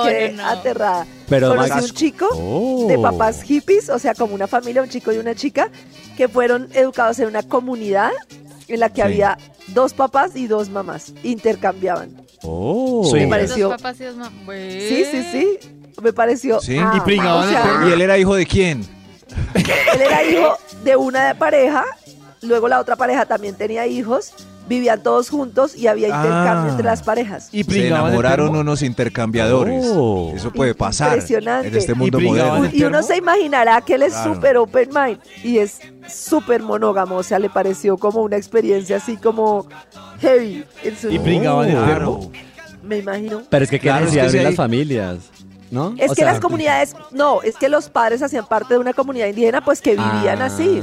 [0.03, 0.49] no, quedé no, no.
[0.49, 1.07] aterrada.
[1.29, 2.87] Pero Conocí Max- un chico Oh.
[2.89, 5.71] de papás hippies, o sea, como una familia, un chico y una chica,
[6.17, 8.11] que fueron educados en una comunidad
[8.67, 9.03] en la que Sí.
[9.03, 12.11] había dos papás y dos mamás, intercambiaban.
[12.43, 13.03] Oh.
[13.07, 13.15] Sí.
[13.15, 13.69] Me Dos pareció.
[13.69, 14.33] Dos papás y dos mam-
[14.89, 15.59] Sí, sí, sí.
[16.03, 16.61] Me pareció.
[16.61, 16.77] Sí.
[16.79, 17.85] Ah, Y o sea.
[17.89, 18.85] ¿Y él era hijo de quién?
[19.55, 21.85] Él era hijo de una pareja,
[22.43, 24.33] luego la otra pareja también tenía hijos,
[24.69, 26.71] vivían todos juntos y había intercambio Ah.
[26.71, 27.49] entre las parejas.
[27.53, 29.85] Y Se enamoraron unos intercambiadores.
[29.95, 30.33] Oh.
[30.35, 31.69] Eso puede pasar Impresionante.
[31.69, 32.69] en este mundo Y moderno.
[32.73, 34.35] Y uno se imaginará que él es Claro.
[34.35, 39.17] súper open mind y es súper monógamo, o sea, le pareció como una experiencia así
[39.17, 39.67] como
[40.21, 42.31] heavy en su Y pringaban el termo.
[42.83, 43.43] me imagino.
[43.51, 45.19] Pero es que qué Claro, es que si hay- las familias,
[45.71, 45.95] ¿no?
[45.99, 48.93] Es O que sea, las comunidades, no, es que los padres hacían parte de una
[48.93, 50.47] comunidad indígena pues que vivían Ah.
[50.47, 50.81] así.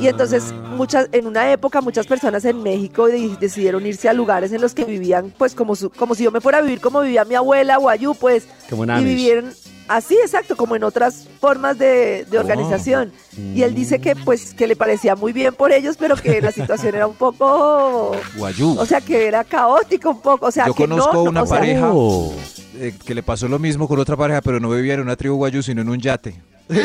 [0.00, 4.50] Y entonces muchas, en una época muchas personas en México de- decidieron irse a lugares
[4.52, 7.00] en los que vivían pues como, su- como si yo me fuera a vivir como
[7.02, 9.52] vivía mi abuela Guayú pues Como y vivieron
[9.90, 13.12] así exacto como en otras formas de, de organización.
[13.36, 16.52] Y él dice que pues que le parecía muy bien por ellos pero que la
[16.52, 18.78] situación era un poco Guayú.
[18.78, 21.46] o sea que era caótico un poco, o sea Yo que conozco no, una o
[21.46, 21.90] sea, pareja.
[21.92, 22.32] Oh.
[22.78, 25.36] eh, que le pasó lo mismo con otra pareja, pero no vivía en una tribu
[25.36, 26.40] guayú, sino en un yate.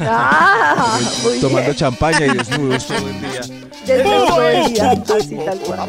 [0.00, 1.76] Ah, muy tomando bien.
[1.76, 3.40] champaña y desnudos todo el día.
[3.86, 5.88] Desde todo el día, así tal cual.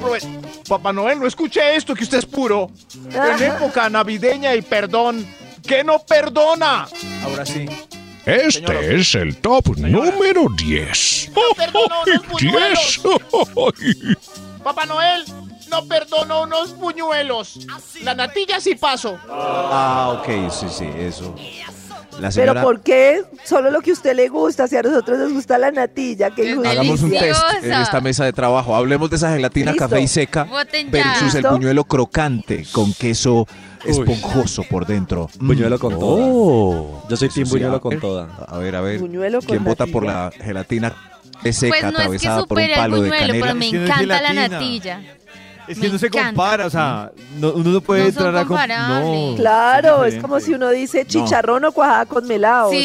[0.67, 2.69] Papá Noel, no escuche esto, que usted es puro.
[3.13, 5.25] En época navideña y perdón,
[5.67, 6.87] que no perdona.
[7.23, 7.65] Ahora sí.
[8.25, 11.31] Este es el top número 10.
[11.55, 14.17] perdonó unos 10.
[14.63, 15.23] Papá Noel,
[15.69, 17.59] no perdono unos buñuelos.
[18.01, 19.17] La natilla sí paso.
[19.29, 21.35] Ah, ok, sí, sí, eso.
[22.19, 23.21] La Pero ¿por qué?
[23.43, 26.71] Solo lo que a usted le gusta, si a nosotros nos gusta la natilla, injusticia.
[26.71, 28.75] hagamos un test en esta mesa de trabajo.
[28.75, 29.87] Hablemos de esa gelatina Listo.
[29.87, 30.89] café y seca ya.
[30.89, 33.47] versus el buñuelo crocante con queso
[33.85, 35.29] esponjoso por dentro.
[35.39, 36.25] Buñuelo con toda.
[36.27, 37.03] Oh.
[37.09, 37.99] Yo soy team buñuelo a con ver.
[38.01, 38.27] toda.
[38.47, 38.99] A ver, a ver.
[38.99, 40.95] Buñuelo con ¿Quién vota por la gelatina
[41.51, 43.45] seca Pues no es que atravesada por un supere el palo de buñuelo, canela?
[43.45, 45.01] pero me que encanta la natilla.
[45.67, 48.39] Es que Me no se compara, o sea, no- uno no puede No entrar a...
[48.39, 49.31] com- comparables.
[49.31, 52.69] No, Claro, es como si uno dice chicharrón o cuajada con melado.
[52.71, 52.79] Sí,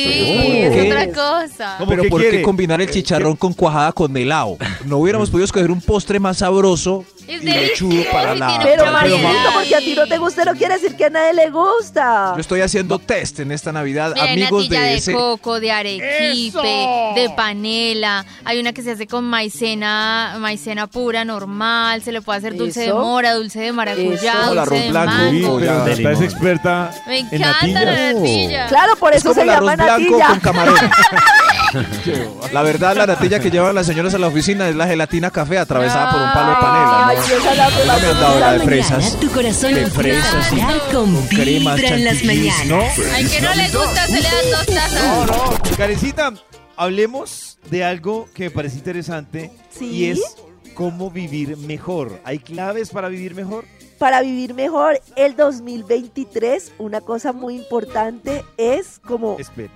[0.62, 1.76] es otra cosa.
[1.78, 2.38] ¿Cómo Pero ¿por quiere?
[2.38, 4.58] qué combinar el chicharrón con cuajada con melao?
[4.84, 8.46] No hubiéramos podido escoger un postre más sabroso Es delicioso para la...
[8.48, 11.32] tiene Pero Maxito, porque a ti no te gusta, no quiere decir que a nadie
[11.35, 12.32] le gusta.
[12.35, 15.12] Yo estoy haciendo test en esta Navidad, Mira, hay amigos natilla de de, ese...
[15.12, 18.24] coco, de arequipe, de panela.
[18.44, 22.02] Hay una que se hace con maicena, maicena pura, normal.
[22.02, 22.98] Se le puede hacer dulce de Eso.
[22.98, 24.30] mora, dulce de maracuyá, Eso.
[24.30, 25.54] El dulce arroz de blanco, mango.
[25.56, 26.24] Uy, pero es limón.
[26.24, 28.14] experta Me en encanta la natillas.
[28.14, 28.66] natilla.
[28.68, 30.26] Claro, por Es eso como se el arroz llama blanco natilla.
[30.28, 30.82] con camarones.
[32.52, 35.58] La verdad, la natilla que llevan las señoras a la oficina es la gelatina café
[35.58, 37.08] atravesada por un palo de panela.
[37.08, 37.22] Ay, ¿no?
[37.22, 39.20] esa es la más me han dado la de fresas.
[39.20, 42.66] Tu corazón de fresas vibrar con, con cremas, vibra en las chantilly, mañanas.
[42.66, 43.14] ¿no?
[43.14, 45.02] Al que no le gusta se le dan dos tazas.
[45.04, 46.32] No, no, Karencita,
[46.76, 49.87] hablemos de algo que me parece interesante Sí.
[49.87, 50.20] y es
[50.74, 52.20] cómo vivir mejor.
[52.24, 53.64] ¿Hay claves para vivir mejor?
[53.98, 59.70] Para vivir mejor el 2023, una cosa muy importante es como Espera.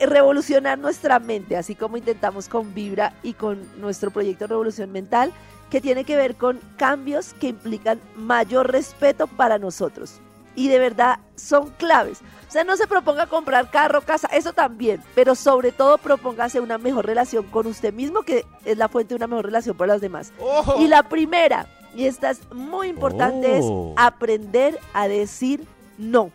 [0.00, 5.32] Revolucionar nuestra mente, así como intentamos con Vibra y con nuestro proyecto Revolución Mental,
[5.70, 10.20] que tiene que ver con cambios que implican mayor respeto para nosotros.
[10.54, 12.20] Y de verdad son claves.
[12.48, 16.78] O sea, no se proponga comprar carro, casa, eso también, pero sobre todo propóngase una
[16.78, 20.00] mejor relación con usted mismo, que es la fuente de una mejor relación para los
[20.00, 20.32] demás.
[20.78, 23.92] Y la primera, y esta es muy importante, Oh.
[23.96, 25.64] es aprender a decir
[25.98, 26.30] no.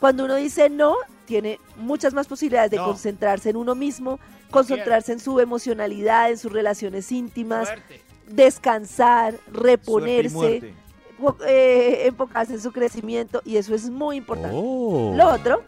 [0.00, 2.84] Cuando uno dice no, tiene muchas más posibilidades de No.
[2.86, 4.18] concentrarse en uno mismo,
[4.50, 8.00] concentrarse en su emocionalidad, en sus relaciones íntimas, Suerte.
[8.28, 10.72] descansar, reponerse,
[11.46, 14.56] eh, enfocarse en su crecimiento, y eso es muy importante.
[14.58, 15.12] Oh.
[15.14, 15.62] Lo otro,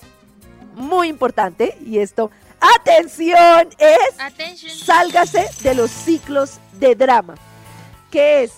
[0.74, 2.30] muy importante, y esto,
[2.76, 4.70] atención, es Attention.
[4.72, 7.34] sálgase de los ciclos de drama,
[8.10, 8.52] que es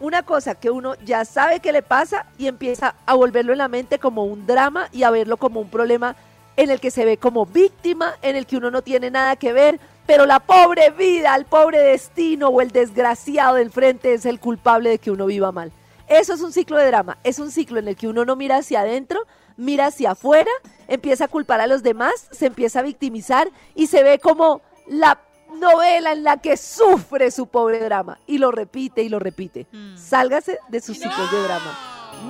[0.00, 3.66] una cosa que uno ya sabe que le pasa y empieza a volverlo en la
[3.66, 6.14] mente como un drama y a verlo como un problema
[6.58, 9.52] en el que se ve como víctima, en el que uno no tiene nada que
[9.52, 14.40] ver, pero la pobre vida, el pobre destino o el desgraciado del frente es el
[14.40, 15.70] culpable de que uno viva mal.
[16.08, 18.56] Eso es un ciclo de drama, es un ciclo en el que uno no mira
[18.56, 19.20] hacia adentro,
[19.56, 20.50] mira hacia afuera,
[20.88, 25.20] empieza a culpar a los demás, se empieza a victimizar y se ve como la
[25.60, 29.68] novela en la que sufre su pobre drama y lo repite y lo repite.
[29.70, 29.96] Mm.
[29.96, 31.78] Sálgase de sus ciclos de drama.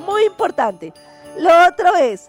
[0.04, 0.92] Muy importante.
[1.38, 2.28] Lo otro es,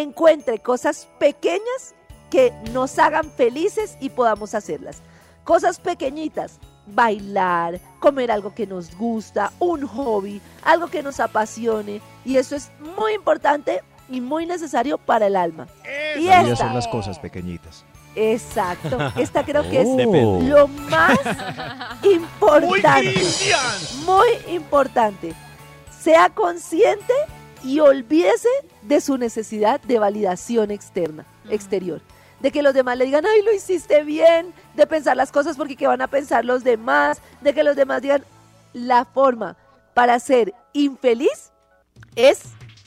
[0.00, 1.94] encuentre cosas pequeñas
[2.30, 5.02] que nos hagan felices y podamos hacerlas.
[5.44, 12.00] Cosas pequeñitas, bailar, comer algo que nos gusta, un hobby, algo que nos apasione.
[12.24, 15.68] Y eso es muy importante y muy necesario para el alma.
[16.18, 17.84] Y La vida esta, son las cosas pequeñitas.
[18.16, 20.40] exacto, esta creo que es Oh.
[20.42, 21.18] lo más
[22.02, 23.14] importante.
[24.04, 25.34] Muy importante.
[26.00, 27.12] Sea consciente
[27.64, 28.48] y olvídese
[28.86, 32.00] de su necesidad de validación externa, exterior.
[32.40, 35.76] De que los demás le digan, ay, lo hiciste bien, de pensar las cosas porque
[35.76, 38.24] qué van a pensar los demás, de que los demás digan,
[38.72, 39.56] la forma
[39.94, 41.50] para ser infeliz
[42.14, 42.42] es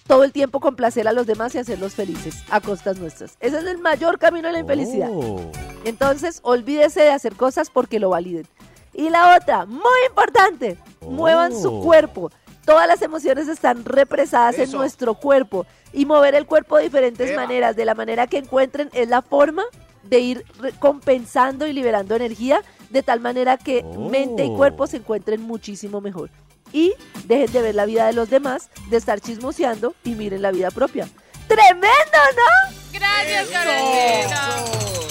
[0.05, 3.35] todo el tiempo complacer a los demás y hacerlos felices a costas nuestras.
[3.39, 5.09] Ese es el mayor camino a la infelicidad.
[5.11, 5.51] Oh.
[5.83, 8.45] Entonces, olvídese de hacer cosas porque lo validen.
[8.93, 11.83] Y la otra, muy importante, muevan su Oh.
[11.83, 12.31] cuerpo.
[12.65, 17.41] Todas las emociones están represadas en nuestro cuerpo y mover el cuerpo de diferentes Eva.
[17.41, 19.63] maneras, de la manera que encuentren, es la forma
[20.03, 20.45] de ir
[20.79, 24.57] compensando y liberando energía de tal manera que mente y Oh.
[24.57, 26.29] cuerpo se encuentren muchísimo mejor.
[26.71, 26.93] Y
[27.25, 30.69] dejen de ver la vida de los demás, de estar chismoseando y miren la vida
[30.71, 31.07] propia.
[31.47, 31.87] ¡Tremendo,
[32.35, 32.75] no!
[32.93, 35.08] Gracias, Carolina.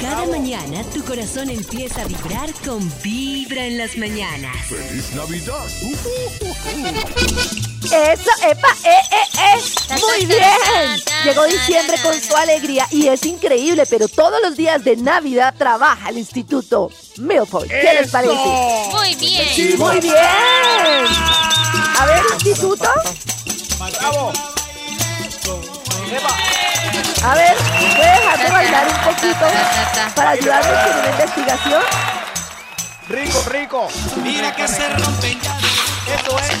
[0.00, 4.54] Cada mañana tu corazón empieza a vibrar con Vibra en las mañanas.
[4.68, 5.64] ¡Feliz Navidad!
[7.86, 9.98] Eso, epa, eh, eh, eh.
[10.00, 10.42] Muy bien.
[11.24, 16.10] Llegó diciembre con su alegría y es increíble, pero todos los días de Navidad trabaja
[16.10, 17.68] el Instituto Milford.
[17.68, 18.34] ¿Qué les parece?
[18.34, 19.78] Muy bien.
[19.78, 20.16] Muy bien.
[21.98, 22.90] A ver, Instituto.
[23.78, 24.32] ¡Bravo!
[27.22, 27.56] A ver,
[27.96, 29.46] ¿puede dejar de bailar un poquito
[30.14, 31.82] para ayudarnos con una investigación?
[33.08, 33.88] ¡Rico, rico!
[34.22, 35.58] Mira que se rompen ya.
[36.14, 36.56] ¡Eso, eso!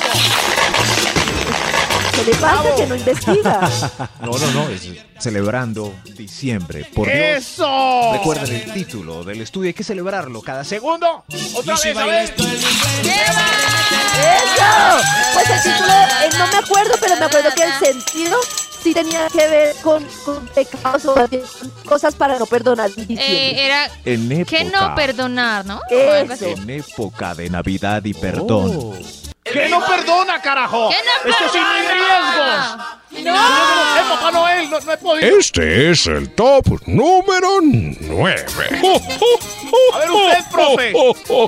[2.14, 3.70] ¿Qué le pasa que no investiga?
[4.20, 4.88] No, no, no, es
[5.18, 6.90] celebrando diciembre.
[6.94, 7.18] Por Dios.
[7.18, 8.12] ¡Eso!
[8.12, 11.24] Recuerden el título del estudio, hay que celebrarlo cada Segundo.
[11.54, 12.34] Otra vez, a ver.
[12.34, 12.46] ¡Eso!
[15.34, 18.38] Pues el título, eh, no me acuerdo, pero me acuerdo que el sentido
[18.86, 21.28] sí tenía que ver con, con pecados o con
[21.84, 22.88] cosas para no perdonar.
[22.96, 25.80] Eh, era En época, que no perdonar, ¿no?
[25.90, 26.46] Eso.
[26.46, 28.92] En época de Navidad y perdón.
[29.42, 30.90] Que no perdona, carajo.
[30.90, 32.98] ¡Que no Esto sin perdona!
[33.10, 33.24] riesgos.
[33.24, 33.34] No.
[33.34, 35.38] Eh, Papá Noel, no, no he podido.
[35.38, 38.46] Este es el top número 9.
[39.94, 40.92] A ver usted, profe.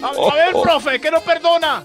[0.02, 1.84] A, a ver, profe, que no perdona.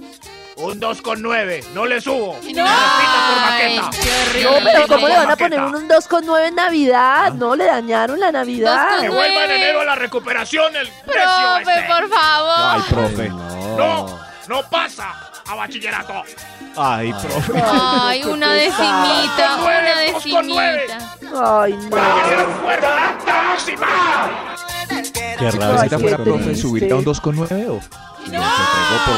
[0.56, 2.34] Un 2 con 9, no le subo.
[2.36, 3.89] Por Ay, maqueta.
[4.34, 7.34] qué No, pero ¿cómo le van a poner un, un 2 con 9 en Navidad?
[7.34, 9.00] No, le dañaron la Navidad.
[9.02, 11.22] Que vuelva en enero la recuperación, el precio
[11.63, 11.88] Profe, este.
[11.94, 12.56] por favor.
[12.60, 13.30] Ay, profe.
[13.30, 15.13] No, no pasa
[15.48, 16.22] a bachillerato.
[16.78, 17.63] Ay, profe.
[17.66, 21.16] Ay, una decimita, una decimita.
[21.62, 21.98] Ay, no.
[22.62, 22.89] ¡Fuerza
[23.26, 23.88] máxima!
[24.88, 25.89] Qué Si raro.
[25.89, 26.62] Qué fuera profe, triste.
[26.62, 29.18] subiría un 2,9 o se entregó por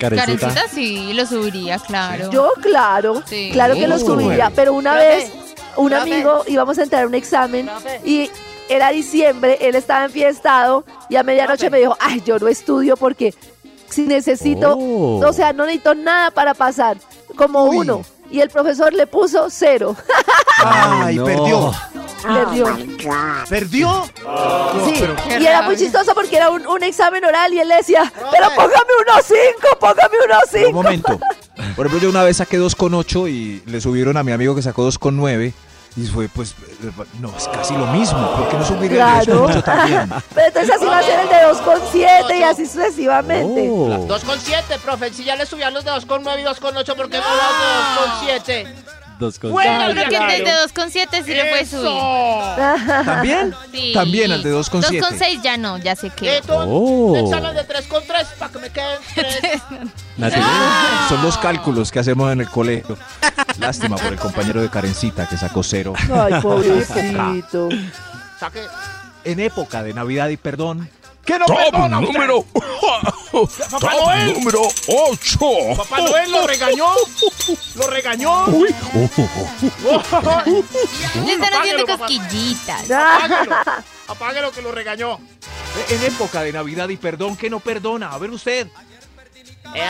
[0.00, 0.16] bobo.
[0.16, 0.48] Carecita.
[0.48, 2.30] Carecita sí, lo subiría, claro.
[2.30, 3.50] Yo, claro, Sí.
[3.52, 5.30] claro que lo subiría, pero una vez
[5.76, 7.68] un amigo íbamos a entrar a un examen
[8.04, 8.30] y
[8.68, 13.34] era diciembre, él estaba enfiestado y a medianoche me dijo, ay, yo no estudio porque
[13.88, 15.24] si necesito, Oh.
[15.26, 16.98] o sea, no necesito nada para pasar,
[17.36, 17.78] como Uy.
[17.78, 18.02] uno.
[18.30, 19.96] Y el profesor le puso cero.
[20.64, 21.24] Ay, no.
[21.24, 21.72] perdió.
[22.22, 22.66] Perdió.
[23.48, 24.04] ¿Perdió?
[24.84, 25.04] Sí,
[25.40, 28.48] y era muy chistoso porque era un, un examen oral y él le decía, pero
[28.54, 30.82] póngame unos cinco, póngame unos Pero un cinco.
[30.82, 31.20] momento.
[31.76, 34.86] Por ejemplo, yo una vez saqué 2,8 y le subieron a mi amigo que sacó
[34.88, 35.52] 2,9.
[35.96, 38.36] Y fue, pues, eh, no, es casi lo mismo.
[38.36, 39.48] ¿Por qué no subir el Claro.
[39.48, 40.10] 2,8 también?
[40.34, 43.68] Pero entonces así va a ser el de 2,7 y así sucesivamente.
[43.70, 44.06] Oh.
[44.06, 45.12] 2,7, profe.
[45.12, 48.74] Si ya le subían los de 2,9 y 2,8, ¿por qué no los de 2,7?
[49.18, 50.32] Dos con Bueno, Yo creo que Claro.
[50.32, 53.04] desde 2,7 sí le puede subir.
[53.04, 53.54] ¿También?
[53.72, 53.90] Sí.
[53.92, 55.00] También al de 2,7.
[55.00, 56.40] 2,6 ya no, ya sé que.
[56.48, 57.12] Oh.
[57.12, 59.34] un examen de 3,3 para que me queden 3.
[60.18, 60.40] Nati,
[61.08, 62.96] Son los cálculos que hacemos en el colegio.
[63.58, 65.94] Lástima por el compañero de Karencita que sacó cero.
[66.12, 67.68] Ay, pobrecito.
[68.38, 68.62] Saque.
[69.24, 70.88] En época de Navidad y perdón,
[71.28, 72.12] ¿Qué no Top perdona usted?
[72.12, 72.42] número.
[73.70, 74.32] Papá Top Noel.
[74.32, 75.38] número 8.
[75.76, 76.86] Papá Noel lo regañó.
[77.74, 78.46] Lo regañó.
[78.46, 78.68] Uy.
[81.26, 82.90] Le están haciendo cosquillitas.
[82.90, 83.56] Apáguelo.
[84.08, 85.20] Apáguelo que lo regañó.
[85.90, 88.10] en época de Navidad y perdón, que no perdona.
[88.10, 88.66] A ver usted.
[89.74, 89.86] Eh,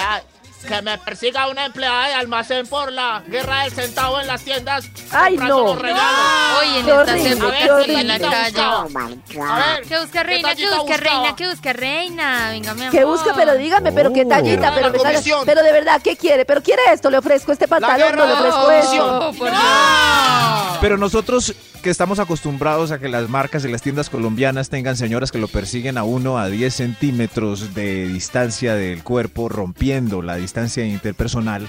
[0.66, 4.84] que me persiga una empleada de almacén por la guerra del centavo en las tiendas.
[5.12, 5.48] Ay, no.
[5.48, 6.62] los regalos.
[6.76, 8.60] En Qué horrible, épocas qué sí, en la calle.
[8.60, 9.82] A ver.
[9.88, 10.48] ¿Qué busca reina?
[10.48, 11.10] ¿Qué tallita busca buscaba?
[11.22, 11.36] reina?
[11.36, 12.48] ¿Qué busca reina?
[12.50, 12.92] Venga, mi amor.
[12.92, 14.28] Que busca, pero dígame, pero qué Oh.
[14.28, 15.42] tallita, pero, comisión.
[15.46, 16.44] pero de verdad, ¿qué quiere?
[16.44, 17.10] ¿Pero quiere esto?
[17.10, 18.16] ¿Le ofrezco este pantalón?
[18.16, 19.30] No le ofrezco esto.
[19.40, 20.78] Oh.
[20.80, 21.54] Pero nosotros
[21.88, 25.48] que estamos acostumbrados a que las marcas y las tiendas colombianas tengan señoras que lo
[25.48, 31.66] persiguen a uno a 10 centímetros de distancia del cuerpo, rompiendo la distancia interpersonal.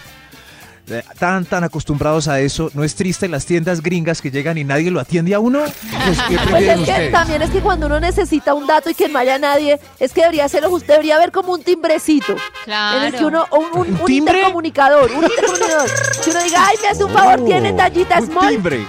[0.89, 4.65] eh, Tan, tan acostumbrados a eso, ¿no es triste las tiendas gringas que llegan y
[4.65, 5.59] nadie lo atiende a uno?
[5.61, 9.07] Pues, ¿Qué Pues es que también es que cuando uno necesita un dato y que
[9.07, 12.33] no haya nadie, es que debería ser, debería haber como un timbrecito.
[12.33, 13.27] En el que Claro.
[13.27, 15.89] uno, un, un- ¿Un un intercomunicador, un intercomunicador.
[16.25, 18.49] Que uno diga, ay, me hace un favor, Oh, tiene tallita un small.
[18.49, 18.79] timbre.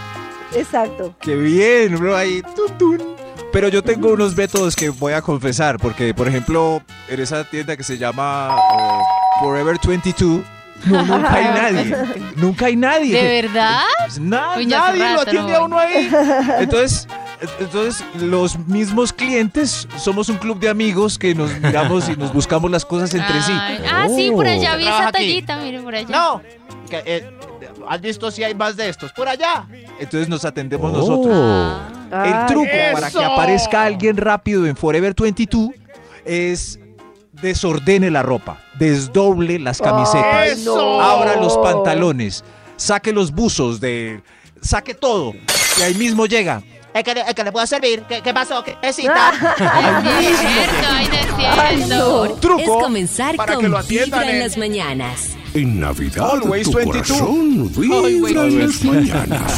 [0.54, 1.14] Exacto.
[1.20, 2.42] Qué bien, bro, ahí.
[2.54, 3.02] tun, tun.
[3.52, 7.76] Pero yo tengo unos métodos que voy a confesar, porque, por ejemplo, en esa tienda
[7.76, 9.02] que se llama eh,
[9.40, 10.40] Forever 22,
[10.86, 11.96] no, nunca hay nadie.
[12.36, 13.20] Nunca hay nadie.
[13.22, 13.80] ¿De verdad?
[14.20, 16.08] Na- Uy, nadie lo atiende no a uno ahí.
[16.60, 17.08] Entonces,
[17.58, 22.70] entonces, los mismos clientes somos un club de amigos que nos miramos y nos buscamos
[22.70, 23.52] las cosas entre sí.
[23.52, 26.08] Ah, sí, por allá vi Trabaja esa tallita, mire por allá.
[26.08, 26.40] No.
[26.92, 27.28] Eh,
[27.88, 29.12] ¿Has visto si hay más de estos?
[29.12, 29.66] Por allá.
[29.98, 30.96] Entonces nos atendemos Oh.
[30.96, 31.34] nosotros.
[31.36, 31.88] Ah.
[32.12, 35.70] El Ay, truco para que aparezca alguien rápido en Forever 22
[36.24, 36.78] es
[37.32, 40.66] desordene la ropa, desdoble las camisetas,
[41.00, 42.44] abra los pantalones,
[42.76, 44.20] saque los buzos de...
[44.60, 45.32] saque todo
[45.78, 46.62] y ahí mismo llega.
[46.92, 48.02] Es que, es que le puedo servir.
[48.08, 48.64] ¿Qué, qué pasó?
[48.64, 49.30] ¿Qué necesita?
[50.20, 52.38] Es cierto, ay, no es Ay, cierto.
[52.48, 52.58] no.
[52.58, 55.30] Es comenzar para que con lo atiendan Vibra en en- las mañanas.
[55.54, 57.06] En Navidad Always tu 22.
[57.08, 59.52] corazón vibra en las mañanas.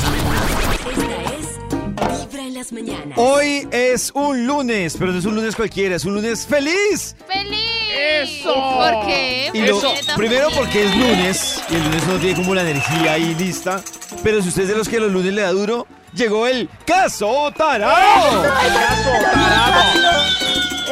[0.90, 3.18] Esta es Vibra en las mañanas.
[3.18, 7.14] Hoy es un lunes, pero no es un lunes cualquiera, es un lunes feliz.
[7.26, 7.58] ¡Feliz!
[7.94, 8.54] Eso.
[8.54, 9.50] ¿Por qué?
[9.52, 13.12] Y ¿Por lo- primero porque es lunes y el lunes no tiene como la energía
[13.14, 13.82] ahí lista.
[14.22, 17.52] Pero si usted es de los que los lunes le da duro, llegó el caso
[17.56, 18.44] tarado.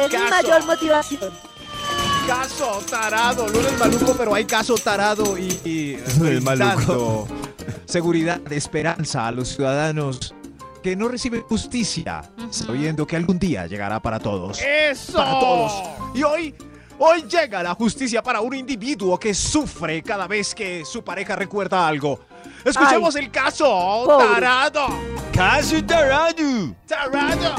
[0.03, 1.31] Es mi mayor motivación.
[2.27, 7.27] Caso tarado, lunes maluco, pero hay caso tarado y, y Lunes maluco.
[7.85, 10.33] seguridad, esperanza a los ciudadanos
[10.83, 14.59] que no reciben justicia, sabiendo que algún día llegará para todos.
[14.61, 15.13] ¡Eso!
[15.13, 15.73] Para todos.
[16.15, 16.55] Y hoy,
[16.97, 21.87] hoy llega la justicia para un individuo que sufre cada vez que su pareja recuerda
[21.87, 22.19] algo.
[22.63, 23.65] Escuchemos el caso
[24.05, 24.27] pobre.
[24.35, 24.87] tarado.
[25.33, 26.75] ¡Caso Taradu!
[26.87, 27.55] ¡Tarado!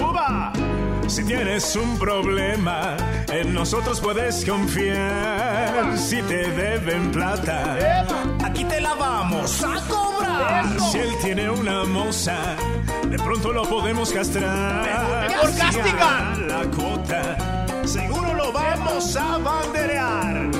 [0.00, 0.52] Uva,
[1.06, 2.96] si tienes un problema,
[3.32, 5.96] en nosotros puedes confiar.
[5.96, 8.04] Si te deben plata,
[8.44, 10.64] aquí te la vamos a cobrar.
[10.90, 12.56] Si él tiene una moza,
[13.08, 15.28] de pronto lo podemos castrar.
[15.28, 15.96] Mejor castigar.
[15.96, 20.50] gana la cuota, seguro lo vamos a banderear.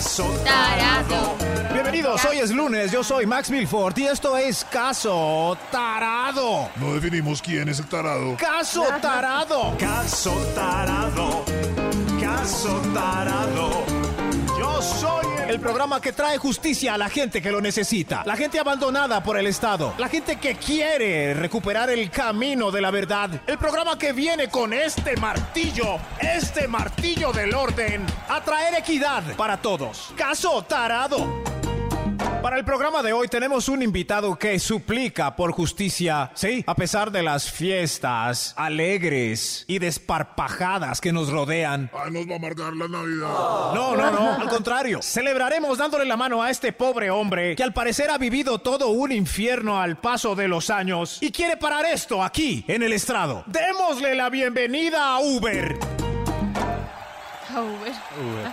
[0.00, 1.36] Caso Tarado.
[1.74, 6.70] Bienvenidos, hoy es lunes, yo soy Max Milford y esto es Caso Tarado.
[6.76, 8.34] No definimos quién es el tarado.
[8.38, 9.76] Caso Tarado.
[9.76, 11.44] Caso tarado,
[12.18, 14.09] caso tarado.
[14.60, 15.58] Yo soy el...
[15.58, 18.22] programa que trae justicia a la gente que lo necesita.
[18.26, 19.94] La gente abandonada por el Estado.
[19.96, 23.30] La gente que quiere recuperar el camino de la verdad.
[23.46, 29.56] El programa que viene con este martillo, este martillo del orden, a traer equidad para
[29.56, 30.12] todos.
[30.14, 31.59] Caso tarado.
[32.42, 37.10] Para el programa de hoy tenemos un invitado que suplica por justicia, sí, a pesar
[37.10, 41.90] de las fiestas alegres y desparpajadas que nos rodean.
[41.92, 43.74] Ay, nos va a amargar la Navidad.
[43.74, 45.02] No, no, no, al contrario.
[45.02, 49.12] Celebraremos dándole la mano a este pobre hombre que al parecer ha vivido todo un
[49.12, 53.44] infierno al paso de los años y quiere parar esto aquí, en el estrado.
[53.48, 55.78] Démosle la bienvenida a Uber.
[57.54, 57.92] A Uber.
[58.18, 58.52] Uber,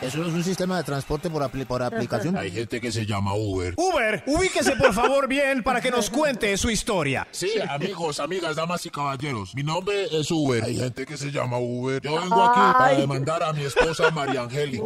[0.00, 2.36] eso no es un sistema de transporte por, apli- por aplicación.
[2.36, 3.74] Hay gente que se llama Uber.
[3.76, 7.26] Uber, ubíquese por favor bien para que nos cuente su historia.
[7.30, 9.54] Sí, amigos, amigas, damas y caballeros.
[9.54, 10.62] Mi nombre es Uber.
[10.64, 12.00] Hay gente que se llama Uber.
[12.02, 14.84] Yo vengo aquí para demandar a mi esposa María Angélica.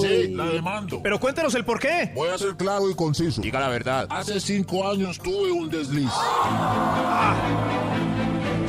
[0.00, 1.00] Sí, la demando.
[1.02, 2.10] Pero cuéntenos el por qué.
[2.14, 3.40] Voy a ser claro y conciso.
[3.42, 4.06] Diga la verdad.
[4.10, 6.10] Hace cinco años tuve un desliz.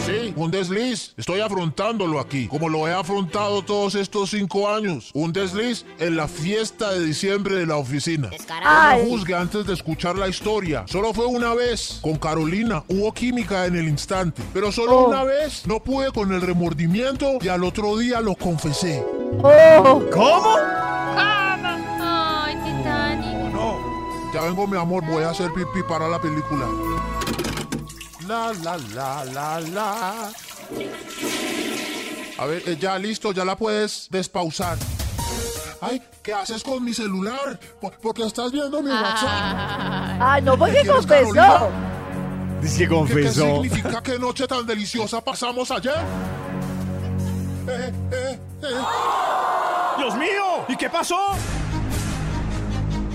[0.05, 1.13] Sí, un desliz.
[1.15, 5.11] Estoy afrontándolo aquí, como lo he afrontado todos estos cinco años.
[5.13, 8.29] Un desliz en la fiesta de diciembre de la oficina.
[8.29, 10.83] No juzgue antes de escuchar la historia.
[10.87, 11.99] Solo fue una vez.
[12.01, 14.41] Con Carolina hubo química en el instante.
[14.53, 15.07] Pero solo Oh.
[15.07, 15.65] una vez.
[15.65, 19.03] No pude con el remordimiento y al otro día lo confesé.
[19.41, 20.55] Oh, ¿Cómo?
[21.17, 23.53] Ay, Titanic.
[23.53, 23.77] No,
[24.33, 26.65] ya vengo mi amor, voy a hacer pipí para la película.
[28.27, 30.31] La, la, la, la, la.
[32.37, 34.77] A ver, eh, ya listo, ya la puedes despausar.
[35.81, 37.59] Ay, ¿qué haces con mi celular?
[37.81, 40.17] Por- Porque estás viendo mi WhatsApp.
[40.21, 41.33] ay, no, porque ¿Quieres, confesó.
[41.33, 42.59] Carolina?
[42.61, 43.41] Dice que ¿Qué, qué confesó.
[43.61, 45.95] significa qué noche tan deliciosa pasamos ayer?
[47.67, 48.67] Eh, eh, eh.
[49.97, 51.17] Dios mío, ¿y qué pasó?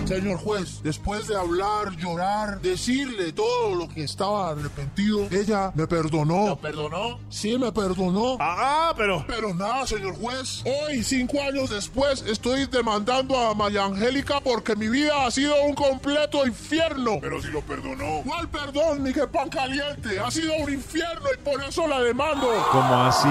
[0.08, 6.46] Señor juez, después de hablar, llorar, decirle todo lo que estaba arrepentido, ella me perdonó.
[6.46, 7.18] ¿Me perdonó?
[7.28, 8.38] Sí, me perdonó.
[8.40, 9.22] Ah, pero...
[9.28, 10.64] Pero nada, señor juez.
[10.64, 15.74] Hoy, cinco años después, estoy demandando a María Angélica porque mi vida ha sido un
[15.74, 17.18] completo infierno.
[17.20, 18.22] Pero si lo perdonó.
[18.24, 20.18] ¿Cuál perdón, ni que pan caliente?
[20.18, 22.48] Ha sido un infierno y por eso la demando.
[22.72, 23.28] ¿Cómo así?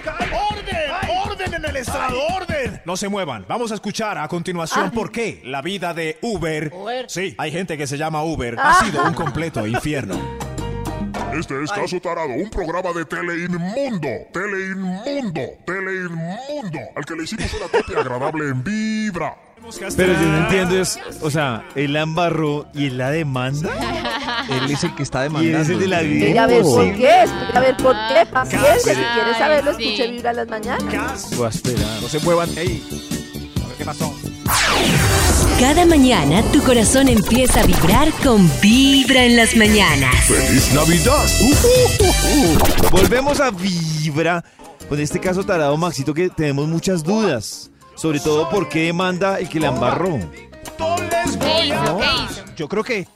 [0.00, 0.90] ¡Orden!
[0.92, 1.09] ¡Orden
[1.54, 2.16] en el estrado!
[2.34, 2.80] ¡Orden!
[2.84, 3.44] No se muevan.
[3.48, 6.72] Vamos a escuchar a continuación por qué la vida de Uber.
[7.06, 8.56] Sí, hay gente que se llama Uber.
[8.58, 10.49] Ha sido un completo infierno.
[11.32, 14.08] Este es Caso Tarado, un programa de Teleinmundo.
[14.32, 15.40] Teleinmundo.
[15.64, 16.78] Teleinmundo.
[16.96, 19.36] Al que le hicimos una copia agradable en Vibra.
[19.96, 23.70] Pero yo no entiendo es, o sea, él la embarró y él la demanda.
[24.50, 25.60] Él es el que está demandando.
[25.60, 26.42] es el de la vida.
[26.42, 27.10] A ver por qué,
[27.54, 31.36] a ver por qué, paciencia, si quieres saberlo, escuche Vibra en las mañanas.
[31.36, 32.00] Voy a esperar.
[32.00, 33.19] No se muevan ahí.
[33.80, 34.14] Qué pasó.
[35.58, 40.14] Cada mañana tu corazón empieza a vibrar con Vibra en las mañanas.
[40.26, 41.26] ¡Feliz Navidad!
[42.90, 44.44] Volvemos a Vibra
[44.86, 47.70] con este caso tarado, Maxito, que tenemos muchas dudas.
[47.94, 50.18] Sobre todo por qué demanda el que la embarró.
[50.18, 51.96] ¿Qué hizo?
[51.96, 52.54] ¿Qué hizo?
[52.56, 53.08] Yo creo que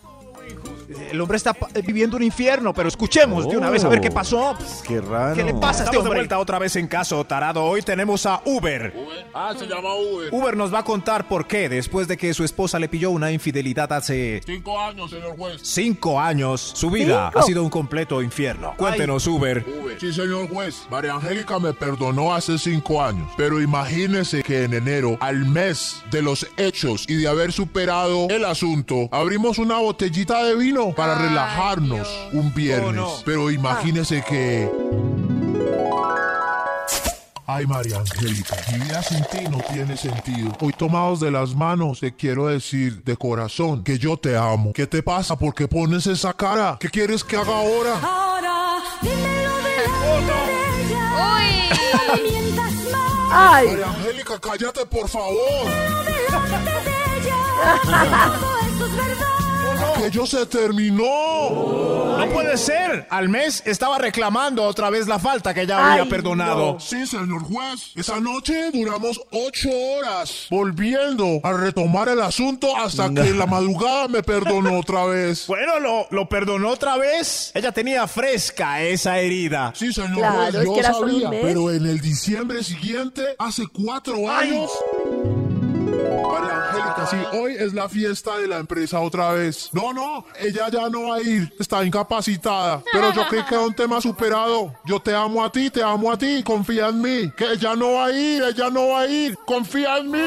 [1.11, 4.11] el hombre está pa- viviendo un infierno, pero escuchemos de una vez a ver qué
[4.11, 4.57] pasó.
[4.87, 5.35] Qué raro.
[5.35, 6.19] ¿Qué le pasa a este Estamos de hombre?
[6.21, 7.65] vuelta otra vez en caso tarado.
[7.65, 8.95] Hoy tenemos a Uber.
[9.33, 10.29] Ah, se llama Uber.
[10.33, 13.31] Uber nos va a contar por qué después de que su esposa le pilló una
[13.33, 15.61] infidelidad hace Cinco años, señor juez.
[15.63, 17.39] cinco años, su vida ¿Cinco?
[17.39, 18.75] ha sido un completo infierno.
[18.77, 19.65] Cuéntenos, Uber.
[19.83, 20.01] Uber.
[20.01, 20.87] Sí, señor juez.
[20.91, 23.29] María Angélica me perdonó hace cinco años.
[23.37, 28.45] Pero imagínese que en enero, al mes de los hechos y de haber superado el
[28.45, 32.95] asunto, abrimos una botellita de vino vino para relajarnos un viernes.
[32.95, 33.11] no?
[33.25, 34.71] Pero imagínese que...
[37.47, 40.51] Ay, María Angélica, mi vida sin ti no tiene sentido.
[40.61, 44.73] Hoy tomados de las manos, te quiero decir de corazón que yo te amo.
[44.73, 45.37] ¿Qué te pasa?
[45.37, 46.79] ¿Por qué pones esa cara?
[46.81, 48.01] ¿Qué quieres que haga ahora?
[48.03, 51.05] Ahora, dímelo delante de ella.
[51.37, 51.69] Uy.
[52.09, 53.13] No mientas más.
[53.31, 55.67] Ay, María Angélica, cállate, por favor.
[56.07, 57.37] Delante de ella.
[58.41, 59.44] Todo esto es verdad.
[59.83, 61.05] Aquello se terminó.
[62.19, 63.07] No puede ser.
[63.11, 66.79] Al mes estaba reclamando otra vez la falta que ya había Ay, perdonado.
[66.81, 67.93] Sí, señor juez.
[67.95, 74.09] Esa noche duramos ocho horas volviendo a retomar el asunto hasta que en la madrugada
[74.09, 75.47] me perdonó otra vez.
[75.55, 77.53] Bueno, lo, lo perdonó otra vez.
[77.55, 79.73] Ella tenía fresca esa herida.
[79.75, 84.29] Sí, señor Claro, juez, es yo que sabía, pero en el diciembre siguiente, hace cuatro
[84.31, 84.71] años...
[87.33, 89.71] Hoy es la fiesta de la empresa otra vez.
[89.73, 92.83] No, no, ella ya no va a ir, está incapacitada.
[92.93, 94.75] Pero yo creí que era un tema superado.
[94.85, 97.33] Yo te amo a ti, te amo a ti, confía en mí.
[97.37, 100.19] Que ella no va a ir, ella no va a ir, confía en mí.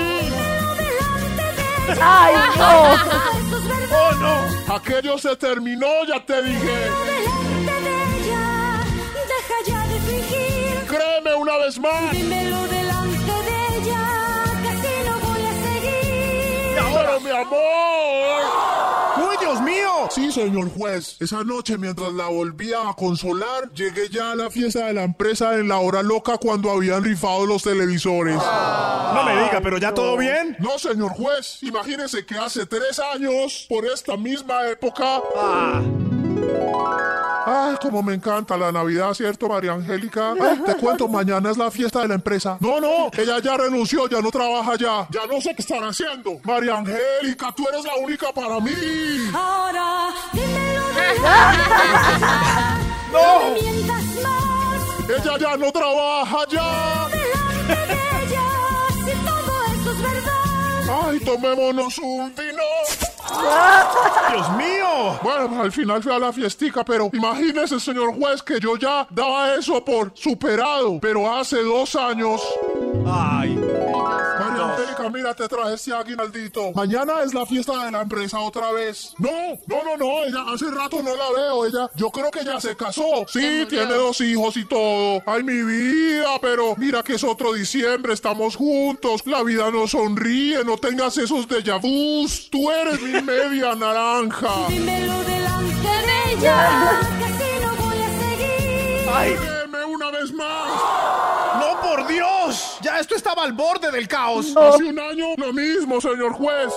[2.02, 2.94] ay, no.
[2.94, 3.00] Es.
[3.90, 6.60] Oh, no, aquello se terminó, ya te dije.
[6.60, 8.84] Delante de ella.
[9.14, 10.88] Deja ya de fingir.
[10.88, 12.12] Créeme una vez más.
[12.12, 14.17] Dímelo delante de ella.
[17.08, 18.42] Pero mi amor.
[19.18, 20.10] ¡Uy, Dios mío!
[20.12, 21.16] Sí, señor juez.
[21.22, 25.56] Esa noche, mientras la volvía a consolar, llegué ya a la fiesta de la empresa
[25.56, 28.36] en la hora loca cuando habían rifado los televisores.
[28.36, 30.58] No me diga, pero ya todo bien.
[30.60, 31.60] No, señor juez.
[31.64, 35.22] Imagínese que hace tres años, por esta misma época.
[37.50, 40.34] Ay, como me encanta la Navidad, ¿cierto, María Angélica?
[40.34, 42.58] Ay, te cuento, mañana es la fiesta de la empresa.
[42.60, 45.08] No, no, ella ya renunció, ya no trabaja ya.
[45.10, 46.42] Ya no sé qué están haciendo.
[46.44, 48.74] María Angélica, tú eres la única para mí.
[49.34, 50.10] Ahora,
[53.14, 55.10] No me mientas más.
[55.10, 57.08] Ella ya no trabaja ya.
[57.08, 57.94] Delante de
[58.26, 58.44] ella.
[59.06, 60.90] Si todo esto es verdad.
[61.08, 62.64] Ay, tomémonos un vino.
[64.32, 65.20] ¡Dios mío!
[65.22, 69.56] Bueno, al final fui a la fiestica, pero imagínese, señor juez, que yo ya daba
[69.56, 71.00] eso por superado.
[71.02, 72.42] Pero hace dos años.
[73.06, 73.67] Ay.
[75.10, 76.72] Mira, te traje este aguinaldito.
[76.74, 79.14] Mañana es la fiesta de la empresa otra vez.
[79.18, 79.30] No,
[79.68, 81.66] no, no, no, ella hace rato no la veo.
[81.66, 83.26] Ella, yo creo que ya se casó.
[83.28, 85.22] Sí, tiene dos hijos y todo.
[85.26, 89.26] Ay, mi vida, pero mira que es otro diciembre, estamos juntos.
[89.26, 92.50] La vida nos sonríe, no tengas esos déjà vus.
[92.50, 94.68] Tú eres mi media naranja.
[94.70, 97.00] Dímelo delante de ella.
[97.18, 99.10] Que así no voy a seguir.
[99.14, 99.36] Ay.
[99.66, 101.47] Dime una vez más.
[101.82, 102.78] ¡No, por Dios!
[102.82, 104.56] Ya esto estaba al borde del caos.
[104.56, 106.74] Hace un año lo mismo, señor juez.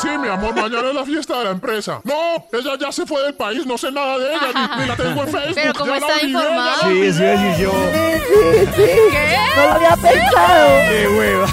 [0.00, 2.00] Sí, mi amor, mañana es la fiesta de la empresa.
[2.04, 4.96] No, ella ya se fue del país, no sé nada de ella, ni, ni la
[4.96, 5.54] tengo en Facebook.
[5.54, 6.80] Pero ¿cómo ya la está informado?
[6.82, 7.72] Sí, eso decir yo.
[7.72, 8.82] Sí, sí, sí.
[9.10, 9.36] ¿Qué?
[9.56, 10.68] No lo había pensado.
[10.88, 11.48] ¡Qué hueva!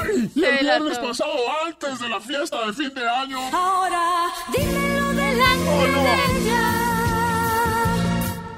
[0.00, 1.32] Ay, y el viernes pasado,
[1.66, 3.40] antes de la fiesta de fin de año.
[3.52, 4.26] Ahora,
[4.56, 6.75] dímelo delante de ella.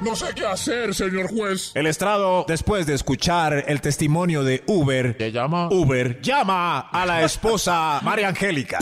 [0.00, 1.72] No sé qué hacer, señor juez.
[1.74, 5.68] El estrado, después de escuchar el testimonio de Uber, ¿Te llama?
[5.70, 8.78] Uber llama a la esposa María Angélica.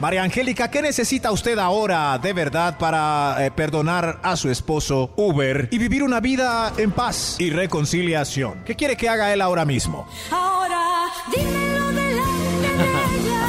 [0.00, 5.68] María Angélica, ¿qué necesita usted ahora de verdad para eh, perdonar a su esposo Uber
[5.70, 8.62] y vivir una vida en paz y reconciliación?
[8.64, 10.06] ¿Qué quiere que haga él ahora mismo?
[10.30, 12.84] Ahora, dímelo delante de
[13.18, 13.42] ella.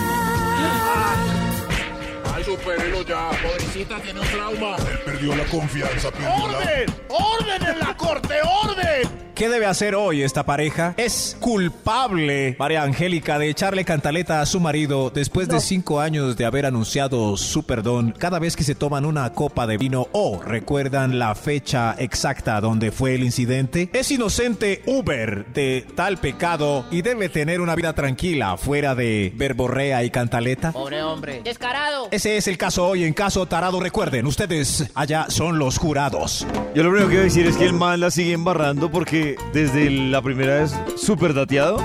[2.35, 3.29] Ay, supérelo ya.
[3.77, 4.75] Pobrecita, tiene un trauma.
[4.89, 6.57] Él perdió la confianza, perdió la...
[6.57, 6.95] ¡Orden!
[7.09, 8.33] ¡Orden en la corte!
[8.63, 9.26] ¡Orden!
[9.37, 10.95] ¿Qué debe hacer hoy esta pareja?
[10.97, 16.45] Es culpable María Angélica de echarle cantaleta a su marido después de cinco años de
[16.45, 21.19] haber anunciado su perdón cada vez que se toman una copa de vino o recuerdan
[21.19, 23.91] la fecha exacta donde fue el incidente.
[23.93, 30.03] Es inocente Uber de tal pecado y debe tener una vida tranquila fuera de verborrea
[30.03, 30.71] y cantaleta.
[30.71, 31.41] Pobre hombre.
[31.43, 32.07] Descarado.
[32.09, 33.03] Ese es el caso hoy.
[33.03, 36.47] En caso tarado, recuerden, ustedes allá son los jurados.
[36.73, 39.26] Yo lo primero que voy a decir es que el man la sigue embarrando porque
[39.53, 41.77] desde la primera vez súper dateado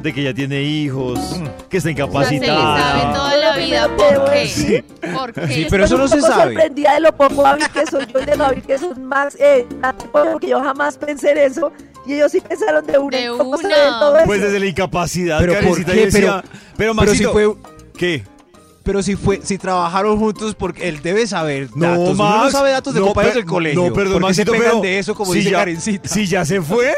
[0.00, 1.18] de que ya tiene hijos,
[1.70, 2.78] que está O sea, se le incapacitada.
[2.78, 3.90] sabe toda la vida.
[3.96, 4.46] Pero ¿Por qué?
[4.48, 4.84] Sí.
[5.14, 5.48] ¿Por qué?
[5.48, 6.42] Sí, pero eso no se sabe.
[6.54, 9.34] sorprendida de lo poco hábil que soy yo y de lo hábil que son más,
[9.40, 9.66] eh,
[10.12, 11.72] porque yo jamás pensé en eso
[12.06, 13.16] y ellos sí pensaron de una.
[13.16, 13.98] De ¿Cómo se una.
[13.98, 14.26] todo eso?
[14.26, 15.92] Pues desde la incapacidad, Pero ¿por qué?
[15.94, 17.54] decía, Pero- pero, pero Maxito, si fue-
[17.96, 18.24] ¿qué?
[18.84, 22.08] Pero si fue, si trabajaron juntos, porque él debe saber No, datos.
[22.10, 22.44] Uno Max.
[22.44, 23.82] no sabe datos de No, compañeros del colegio.
[23.82, 26.08] No, perdón, ¿Por qué se Maxito, pegan pero de eso, como si dice ya, Karencita?
[26.08, 26.94] Si ya se fue,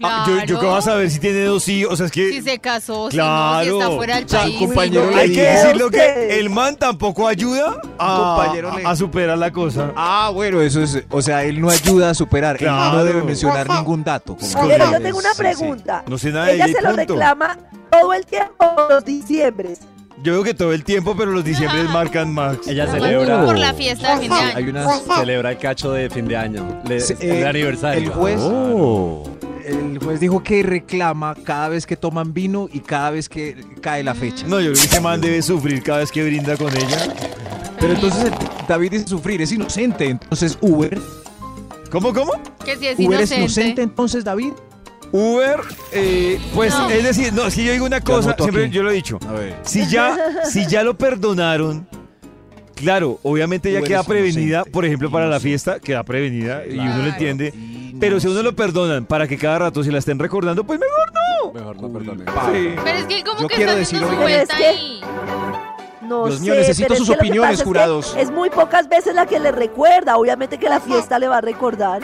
[0.00, 2.30] Ah, yo, yo qué vas a saber si tiene dos hijos, o sea, es que...
[2.30, 3.64] Si se casó, Claro.
[3.64, 4.58] si no, si está fuera del O sea, país.
[4.58, 9.50] compañero Hay que decirlo que el man tampoco ayuda a, Compañero le- a superar la
[9.50, 9.92] cosa.
[9.96, 12.98] Ah, bueno, eso es, o sea, él no ayuda a superar, él Claro.
[12.98, 14.36] no debe mencionar ningún dato.
[14.36, 15.42] como Pero que- yo tengo una sí, sí.
[15.42, 16.04] pregunta.
[16.08, 16.96] No sé nada de Ella se lo punto.
[16.96, 17.58] reclama
[17.90, 19.80] todo el tiempo los diciembres.
[20.22, 22.66] Yo veo que todo el tiempo, pero los diciembre marcan Max.
[22.66, 23.44] Ella celebra.
[23.44, 24.56] Por la fiesta de fin de año.
[24.56, 24.86] Hay una
[25.18, 26.82] celebra el cacho de fin de año.
[26.86, 28.02] Le- Sí, el eh, aniversario.
[28.02, 29.22] el juez- Oh.
[29.64, 34.02] El juez dijo que reclama cada vez que toman vino y cada vez que cae
[34.02, 34.46] la fecha.
[34.46, 37.14] No, yo creo que ese man debe sufrir cada vez que brinda con ella.
[37.78, 38.32] Pero entonces
[38.66, 40.06] David dice sufrir, es inocente.
[40.08, 40.98] Entonces Uber,
[41.90, 42.32] ¿Cómo, cómo?
[42.64, 44.52] Que si es Uber es inocente entonces David.
[45.12, 45.60] Uber,
[45.92, 46.90] eh, pues No.
[46.90, 48.72] es decir, no, si yo digo una cosa, siempre aquí.
[48.74, 49.18] yo lo he dicho.
[49.28, 49.56] A ver.
[49.62, 51.88] Si ya, si ya lo perdonaron,
[52.74, 56.78] claro, obviamente ella Uber queda prevenida, inocente, por ejemplo, para la fiesta, queda prevenida y
[56.78, 57.52] uno lo entiende.
[57.98, 60.78] Pero si a uno lo perdonan para que cada rato se la estén recordando, pues
[60.78, 61.52] mejor no.
[61.52, 62.24] Mejor no perdone.
[62.52, 62.74] Sí.
[62.84, 64.56] Pero es que como Yo que quiero está decir haciendo su hoy- Pero es vuelta
[64.56, 65.00] que- ahí.
[66.02, 68.16] No Dios sé, mío, necesito sus opiniones, pasa es que jurados.
[68.18, 70.16] Es, muy pocas veces la que le recuerda.
[70.16, 72.00] Obviamente que la fiesta le va a recordar.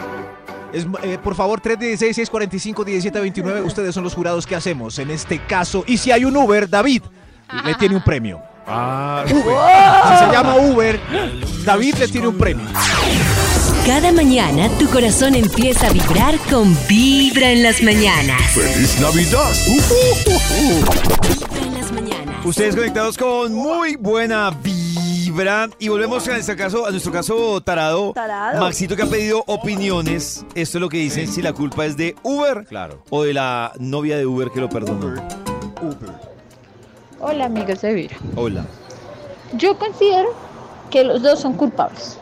[0.74, 5.38] Es, eh, por favor, 316 645 1729 ustedes son los jurados que hacemos en este
[5.38, 5.84] caso.
[5.86, 7.02] Y si hay un Uber, David
[7.64, 8.40] le tiene un premio.
[8.66, 10.98] Ah, Si se llama Uber,
[11.64, 12.66] David le tiene un premio.
[13.86, 18.40] Cada mañana tu corazón empieza a vibrar con Vibra en las mañanas.
[18.52, 19.52] ¡Feliz Navidad!
[21.28, 22.46] Vibra en las mañanas.
[22.46, 24.83] Ustedes conectados con muy buena vibra.
[25.80, 28.12] Y volvemos a nuestro caso, a nuestro caso tarado.
[28.12, 28.60] Tarado.
[28.60, 30.44] Maxito que ha pedido opiniones.
[30.54, 33.02] Esto es lo que dicen si la culpa es de Uber Claro.
[33.10, 35.20] o de la novia de Uber que lo perdonó.
[37.20, 38.10] Hola amigos de.
[38.36, 38.64] Hola.
[39.54, 40.28] Yo considero
[40.90, 42.16] que los dos son culpables.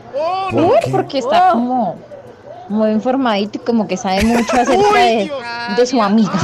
[0.51, 0.89] ¿Por Uy, qué?
[0.89, 1.95] porque está como
[2.69, 5.31] muy informadito y como que sabe mucho acerca de,
[5.77, 6.31] de su amiga.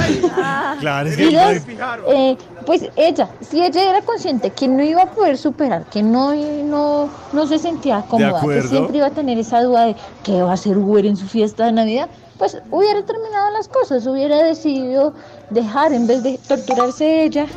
[0.79, 2.37] Claro, es Y eh,
[2.69, 7.09] pues ella, si ella era consciente que no iba a poder superar, que no, no,
[7.33, 10.53] no se sentía cómoda, que siempre iba a tener esa duda de qué va a
[10.53, 15.15] hacer Uber en su fiesta de Navidad, pues hubiera terminado las cosas, hubiera decidido
[15.49, 17.47] dejar en vez de torturarse ella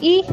[0.00, 0.24] y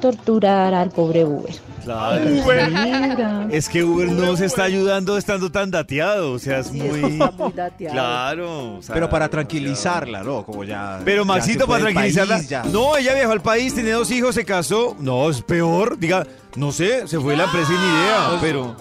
[0.00, 1.73] torturar al pobre Uber.
[1.84, 3.48] Claro.
[3.50, 6.32] Es que Uber no se está ayudando estando tan dateado.
[6.32, 7.12] O sea, es Sí, muy.
[7.12, 7.92] está muy dateado.
[7.94, 8.74] Claro.
[8.76, 10.44] o sea, Pero para tranquilizarla, ¿no?
[10.44, 11.00] Como ya.
[11.04, 12.36] Pero Maxito, para tranquilizarla.
[12.36, 12.62] país, ya.
[12.64, 14.96] No, ella viajó al país, tiene dos hijos, se casó.
[14.98, 15.98] No, es peor.
[15.98, 16.26] Diga,
[16.56, 18.38] no sé, se fue la empresa ni idea.
[18.40, 18.76] Pero.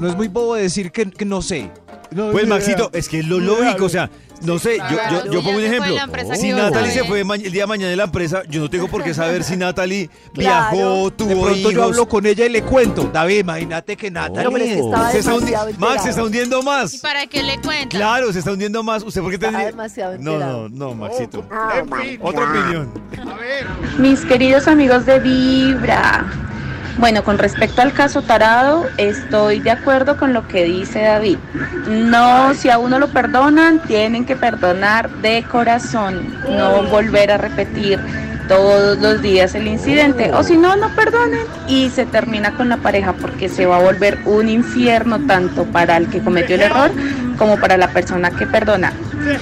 [0.00, 1.70] No es muy bobo decir que, que no sé.
[2.10, 2.98] No, Pues Maxito, idea.
[3.00, 4.10] es que es lo lógico, o sea,
[4.42, 5.94] no sé, yo, yo, pongo un de ejemplo.
[6.34, 8.68] Si ¿qué Natalie se fue ma- el día de mañana de la empresa, yo no
[8.68, 10.76] tengo por qué saber si Natalie Claro.
[10.76, 11.72] viajó, De tuvo pronto hijos.
[11.74, 13.10] yo hablo con ella y le cuento.
[13.12, 14.44] David, imagínate que Natalie.
[14.44, 16.02] No, pero es que estaba Se está hundi- demasiado Max enterado.
[16.04, 16.96] se está hundiendo ¿Y más.
[16.96, 17.88] para qué le cuentan?
[18.00, 19.02] Claro, se está hundiendo más.
[19.02, 19.70] ¿Usted por qué Estaba tendría?
[19.70, 20.68] demasiado No, enterado.
[20.68, 21.46] no, no, Maxito.
[21.50, 21.82] Ah,
[22.20, 22.90] Otra opinión.
[23.98, 26.24] Mis queridos amigos de Vibra.
[26.96, 31.38] Bueno, con respecto al caso Tarado, estoy de acuerdo con lo que dice David.
[31.88, 37.98] No, si a uno lo perdonan, tienen que perdonar de corazón, no volver a repetir
[38.48, 40.32] todos los días el incidente.
[40.32, 43.82] O si no, no perdonen y se termina con la pareja porque se va a
[43.82, 46.92] volver un infierno tanto para el que cometió el error
[47.38, 48.92] como para la persona que perdona.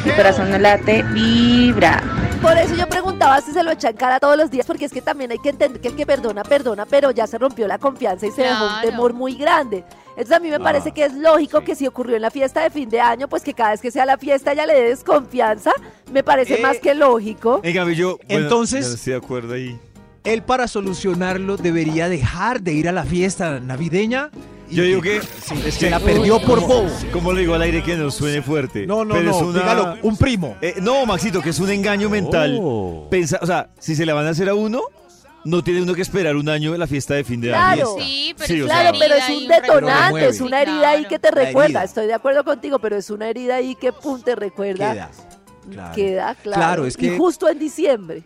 [0.04, 2.02] Mi corazón no late, vibra.
[2.40, 3.11] Por eso yo preguntaba
[3.44, 5.48] si se lo echa en cara todos los días, porque es que también hay que
[5.50, 8.64] entender que el que perdona, perdona, pero ya se rompió la confianza y se dejó
[8.64, 9.84] un temor muy grande.
[10.10, 12.70] Entonces a mí me parece que es lógico que si ocurrió en la fiesta de
[12.70, 15.72] fin de año, pues que cada vez que sea la fiesta ella le dé desconfianza,
[16.12, 17.60] me parece Eh, más que lógico.
[17.94, 18.18] Yo.
[18.28, 19.78] bueno, Entonces- yo no estoy de acuerdo ahí.
[20.24, 24.30] Él para solucionarlo debería dejar de ir a la fiesta navideña.
[24.72, 25.18] Y Yo digo que.
[25.66, 26.88] es que la perdió por bobo.
[27.12, 28.86] ¿Cómo le digo al aire que no suene fuerte?
[28.86, 29.36] No, no, Pero no.
[29.36, 30.56] es una- Dígalo, un primo.
[30.60, 32.58] Eh, no, Maxito, que es un engaño mental.
[32.60, 33.06] Oh.
[33.10, 34.80] Pensa- o sea, si se la van a hacer a uno,
[35.44, 37.96] no tiene uno que esperar un año de la fiesta de fin de Claro.
[37.96, 38.04] año.
[38.04, 41.18] Sí, pero Sí, es Claro, pero es un y detonante, es una herida ahí que
[41.18, 41.84] te recuerda.
[41.84, 44.92] Estoy de acuerdo contigo, pero es una herida ahí que pum, te recuerda.
[44.92, 45.10] Queda.
[45.70, 45.94] Claro.
[45.94, 46.60] Queda, claro.
[46.60, 48.22] Claro, es Y que- justo en diciembre.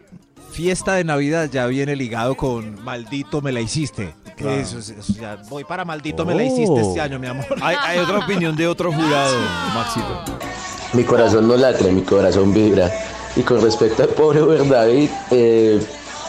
[0.53, 4.14] Fiesta de Navidad ya viene ligado con maldito me la hiciste.
[4.37, 4.61] Que Claro.
[4.61, 7.47] eso, es- eso ya voy para maldito me la hiciste este año, mi amor.
[7.62, 9.34] Hay, hay otra opinión de otro jurado,
[9.74, 10.24] Maxito.
[10.93, 12.91] Mi corazón no late, mi corazón vibra.
[13.34, 15.80] Y con respecto al pobre Uber David, eh,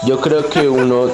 [0.05, 1.08] yo creo que uno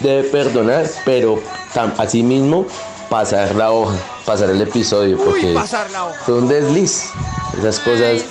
[0.00, 1.40] debe perdonar, pero
[1.74, 2.66] tam- asimismo
[3.08, 3.94] pasar la hoja,
[4.24, 6.18] pasar el episodio, porque pasar la hoja.
[6.24, 7.10] fue un desliz.
[7.58, 8.22] Esas cosas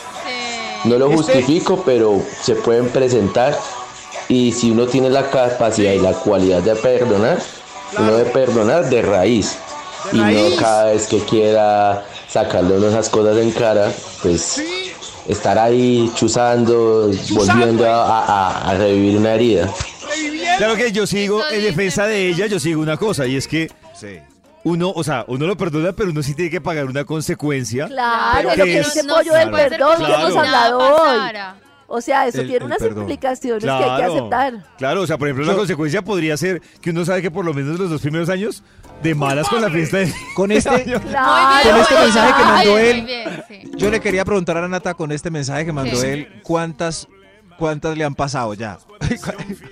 [0.85, 3.57] no lo Este- justifico, pero se pueden presentar.
[4.29, 7.39] Y si uno tiene la capacidad y la cualidad de perdonar,
[7.97, 9.57] uno debe perdonar de raíz.
[10.11, 10.55] De y raíz.
[10.55, 14.61] no cada vez que quiera sacarle uno esas cosas en cara, pues
[15.27, 19.69] estar ahí chuzando, volviendo a, a- a revivir una herida.
[20.57, 23.69] Claro que yo sigo, en defensa de ella, yo sigo una cosa, y es que
[23.93, 24.19] Sí.
[24.63, 27.87] uno, o sea, uno lo perdona, pero uno sí tiene que pagar una consecuencia.
[27.87, 30.79] Claro, Pero lo que dice no Pollo del perdón como que hemos si nada hablado
[30.79, 31.19] hoy.
[31.91, 32.99] O sea, eso El- tiene el unas perdón.
[33.01, 34.63] implicaciones que hay que aceptar.
[34.77, 37.53] Claro, o sea, por ejemplo, la consecuencia podría ser que uno sabe que por lo
[37.53, 38.61] menos los dos primeros años
[39.01, 41.01] de malas con la fiesta de Con este, año.
[41.01, 41.69] Claro.
[41.71, 43.71] Con este mensaje que mandó él, muy bien, sí.
[43.75, 46.05] yo le quería preguntar a Nata con este mensaje que mandó Sí.
[46.07, 47.07] él, ¿cuántas,
[47.57, 48.77] cuántas le han pasado ya?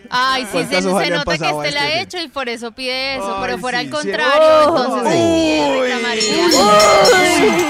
[0.09, 1.77] Ay, sí, se, ¿Cuántas se nota que este la este?
[1.79, 4.77] ha hecho y por eso pide eso, Ay, pero fuera sí, al contrario, Oh.
[4.85, 6.47] entonces sí, reclamaría.
[6.47, 7.65] Uy, uy,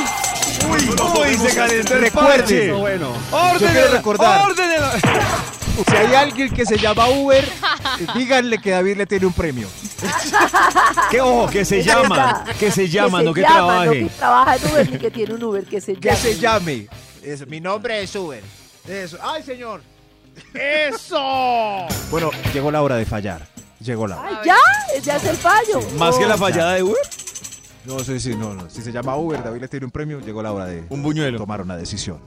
[0.82, 2.67] se calentó el parche.
[2.67, 3.13] no, bueno.
[3.32, 4.41] Órdenelo, Yo quiero recordar.
[4.45, 4.88] órdenelo.
[5.88, 7.47] Si hay alguien que se llama Uber,
[8.15, 9.67] díganle que David le tiene un premio.
[11.11, 14.01] Que ojo, que se llama, que se llama, se no que llama, trabaje.
[14.01, 16.17] No que trabaja en Uber ni que tiene un Uber, que se Que llama.
[16.19, 16.88] se llame.
[17.21, 18.41] Es- mi nombre es Uber.
[18.88, 19.17] Eso.
[19.21, 19.82] ¡Ay, señor!
[20.55, 21.86] ¡Eso!
[22.09, 23.47] Bueno, llegó la hora de fallar.
[23.80, 24.30] Llegó la hora.
[24.30, 25.80] Ay, ya, ya es el fallo.
[25.97, 26.39] Más que la Oh.
[26.39, 26.97] fallada de Uber,
[27.88, 28.69] No sé si no, no.
[28.69, 31.38] Si se llama Uber, David le tiene un premio, llegó la hora de un buñuelo.
[31.38, 32.19] tomar una decisión.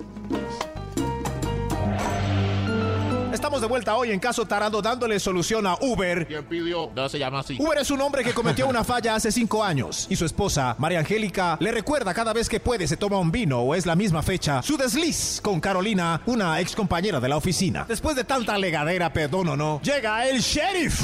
[3.31, 6.27] Estamos de vuelta hoy en Caso Tarado dándole solución a Uber.
[6.27, 6.91] ¿Quién pidió?
[6.97, 7.59] No se llama así.
[7.61, 11.01] Uber es un hombre que cometió una falla hace cinco años y su esposa, María
[11.01, 14.23] Angélica, le recuerda cada vez que puede se toma un vino o es la misma
[14.23, 17.85] fecha su desliz con Carolina, una ex compañera de la oficina.
[17.87, 21.03] Después de tanta legadera, perdón o no, llega el sheriff.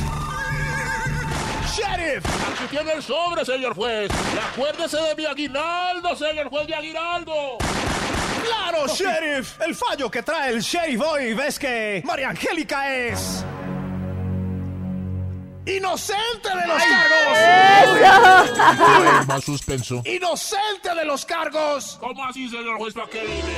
[1.76, 2.24] ¡Sheriff!
[2.24, 4.10] Aquí tiene el sobre, señor juez.
[4.34, 7.58] Y acuérdese de mi aguinaldo, señor juez de aguinaldo.
[8.44, 9.60] ¡Claro, sheriff!
[9.60, 13.44] El fallo que trae el sheriff hoy ves que María Angélica es.
[15.66, 18.56] ¡Inocente de los cargos!
[19.26, 20.00] Más suspenso.
[20.04, 21.98] ¡Inocente de los cargos!
[21.98, 22.94] ¿Cómo así, señor juez?
[22.94, 23.52] ¿Para qué viene?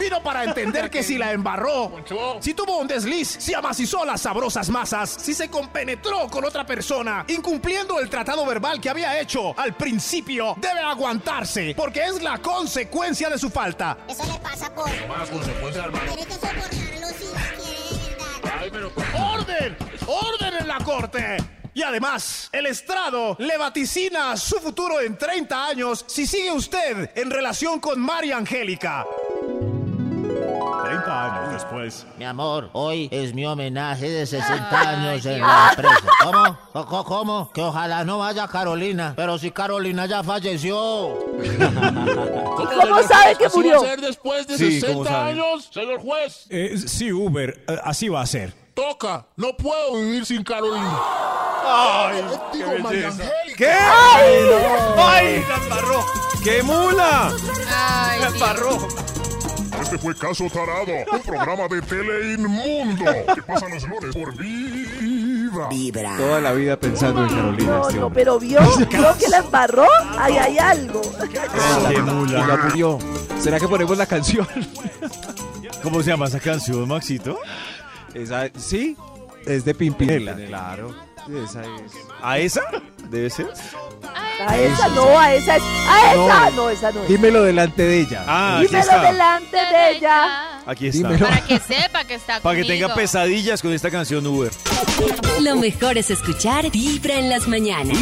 [0.00, 1.92] Vino para entender que si la embarró,
[2.40, 7.24] si tuvo un desliz, si amacizó las sabrosas masas, si se compenetró con otra persona,
[7.28, 13.30] incumpliendo el tratado verbal que había hecho al principio, debe aguantarse, porque es la consecuencia
[13.30, 13.98] de su falta.
[14.08, 14.90] Eso le pasa por.
[15.06, 16.12] Más consecuencias, hermano.
[16.14, 18.58] Tiene que soportarlo si quiere de verdad.
[18.58, 18.92] Ay, pero...
[19.14, 19.91] ¡Orden!
[20.12, 21.36] ¡Orden en la corte!
[21.74, 27.30] Y además, el estrado le vaticina su futuro en 30 años si sigue usted en
[27.30, 29.06] relación con María Angélica.
[30.84, 32.06] 30 años después.
[32.18, 36.10] Mi amor, hoy es mi homenaje de 60 años en la empresa.
[36.22, 36.58] ¿Cómo?
[36.84, 37.04] ¿Cómo?
[37.04, 37.50] ¿Cómo?
[37.52, 39.14] Que ojalá no vaya Carolina.
[39.16, 40.76] Pero si Carolina ya falleció.
[40.76, 41.32] ¿Cómo
[43.08, 43.80] sabe que ¿Así murió?
[43.80, 45.30] va a ser después de Sí, ¿cómo 60 sabe?
[45.30, 46.44] años, señor juez?
[46.50, 48.60] Eh, sí, Uber, eh, así va a ser.
[48.74, 49.26] Toca.
[49.36, 50.98] No puedo vivir sin Carolina.
[51.64, 52.22] ¡Ay!
[53.56, 53.68] ¿Qué?
[53.70, 54.34] ¡Ay!
[54.98, 55.44] ¡Ay!
[55.48, 56.04] ¡La embarró!
[56.42, 57.30] ¡Qué mula!
[57.68, 58.34] Ay, ¡La Dios.
[58.34, 58.88] embarró!
[59.80, 63.04] Este fue Caso Tarado, un programa de tele inmundo
[63.34, 65.68] que pasa los lunes por Viva.
[66.16, 67.72] Toda la vida pensando en Carolina.
[67.72, 68.60] No, este no, pero vio,
[68.90, 69.86] vio que la embarró.
[70.18, 71.02] Ahí hay algo.
[71.30, 71.40] ¡Qué
[71.90, 72.56] Y la mula!
[72.64, 72.98] murió.
[73.38, 74.46] ¿Será que ponemos la canción?
[75.82, 77.38] ¿Cómo se llama esa canción, Maxito?
[78.14, 78.96] Esa, sí,
[79.46, 80.34] es de Pimpinela.
[80.34, 80.94] Claro.
[81.44, 81.92] Esa es.
[82.20, 82.62] ¿A esa?
[83.10, 83.46] ¿Debe ser?
[84.44, 85.62] A esa no, a esa es.
[85.88, 87.08] A esa no, esa no es.
[87.08, 88.24] Dímelo delante de ella.
[88.26, 89.12] Ah, aquí Dímelo está.
[89.12, 90.60] delante de ella.
[90.66, 91.08] Aquí está.
[91.08, 91.26] Dímelo.
[91.26, 92.86] Para que sepa que está Para que conmigo.
[92.88, 94.50] tenga pesadillas con esta canción Uber.
[95.40, 97.96] Lo mejor es escuchar Vibra en las mañanas.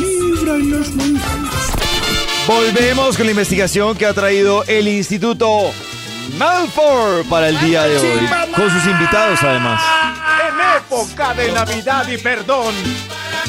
[2.46, 5.70] Volvemos con la investigación que ha traído el Instituto
[6.36, 8.28] Malfour para el día de hoy.
[8.54, 9.82] Con sus invitados, además.
[10.48, 12.74] En época de Navidad y perdón.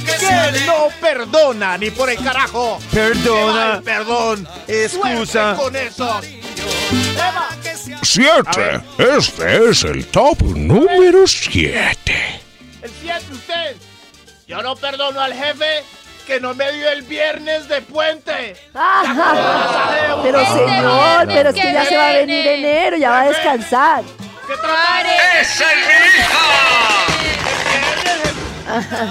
[0.05, 2.79] Que no perdona ni por el carajo.
[2.91, 3.75] Perdona.
[3.75, 4.47] Ay, perdón.
[4.67, 5.55] Excusa.
[5.55, 6.21] Con eso.
[7.13, 7.49] Eva.
[8.01, 8.81] 7.
[8.97, 12.41] Este es el top número 7.
[12.81, 13.75] El 7 usted.
[14.47, 15.83] Yo no perdono al jefe
[16.31, 18.55] que no me dio el viernes de puente.
[18.73, 20.21] Ajá.
[20.23, 23.21] Pero Este señor, pero es que que ya se va a venir enero, ya va
[23.23, 24.03] a descansar.
[24.47, 25.09] ¿Qué trataré?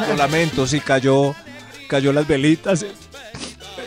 [0.08, 1.34] Lo lamento, sí cayó.
[1.88, 2.86] Cayó las velitas.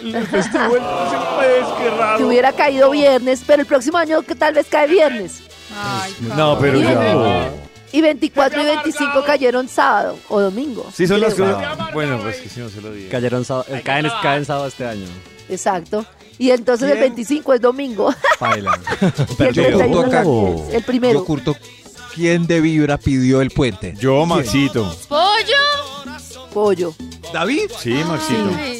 [0.03, 2.17] El el próximo mes, qué raro.
[2.19, 5.41] Que hubiera caído viernes, pero el próximo año que tal vez cae viernes.
[5.75, 7.49] Ay, No, pero ya.
[7.93, 10.85] Y 24 y 25 cayeron sábado o domingo.
[10.93, 11.55] Sí, son las creo.
[11.55, 11.93] cosas.
[11.93, 13.09] Bueno, pues que si no se lo diga.
[13.09, 15.05] Cayeron sábado, eh, caen, caen sábado este año.
[15.47, 16.05] Exacto.
[16.39, 18.13] Y entonces el 25 es domingo.
[18.39, 18.77] Baila.
[19.39, 20.23] y el Yo 31 curto acá.
[20.23, 21.19] también, El primero.
[21.19, 21.55] Yo curto.
[22.15, 23.95] ¿Quién de Vibra pidió el puente?
[23.99, 24.95] Yo, Maxito.
[25.07, 26.47] ¿Pollo?
[26.53, 26.93] Pollo.
[27.31, 27.71] ¿David?
[27.79, 28.49] Sí, Maxito.
[28.57, 28.72] Ay.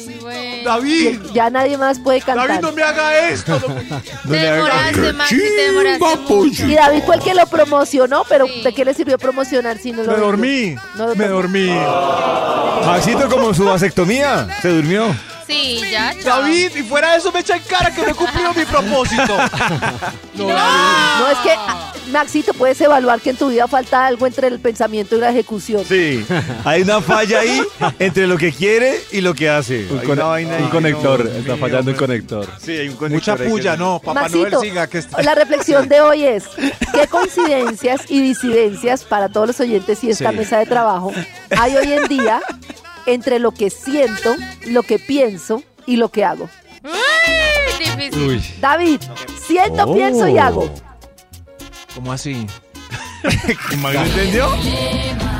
[0.64, 1.20] David.
[1.32, 2.48] Ya nadie más puede cantar.
[2.48, 3.60] David, no me haga esto.
[3.60, 6.66] no me- Te demoraste, Maxi, te demoraste mucho.
[6.66, 9.98] Y David fue el que lo promocionó, pero ¿de qué le sirvió promocionar si no
[9.98, 10.26] lo Me vendió?
[10.26, 10.76] dormí.
[10.96, 11.70] No lo Me dormí.
[12.86, 15.14] Maxito como su vasectomía, se durmió.
[15.46, 16.40] Sí, ya, chao.
[16.40, 19.36] David, y fuera de eso me echa en cara que me cumplió mi propósito.
[20.34, 21.20] No, David.
[21.20, 24.60] No, es que, ah, Maxito, puedes evaluar que en tu vida falta algo entre el
[24.60, 25.84] pensamiento y la ejecución.
[25.84, 26.24] Sí,
[26.64, 27.62] hay una falla ahí
[27.98, 29.86] entre lo que quiere y lo que hace.
[29.90, 32.46] Un, una vaina un conector, no- está fallando un conector.
[32.60, 33.38] Sí, hay un conector.
[33.38, 33.98] Mucha puya, no-.
[34.00, 35.22] Papá Maxito, Noel siga que está.
[35.22, 36.44] la reflexión de hoy es,
[36.92, 40.36] ¿qué coincidencias y disidencias para todos los oyentes y esta Sí.
[40.36, 41.12] mesa de trabajo
[41.58, 42.42] hay hoy en día
[43.06, 44.34] entre lo que siento,
[44.66, 46.48] lo que pienso y lo que hago?
[46.84, 46.90] Uy,
[47.78, 48.60] difícil.
[48.60, 49.00] David,
[49.46, 49.94] siento, Oh.
[49.94, 50.70] pienso y hago.
[51.94, 52.46] ¿Cómo así?
[53.78, 54.48] ¿Max no entendió?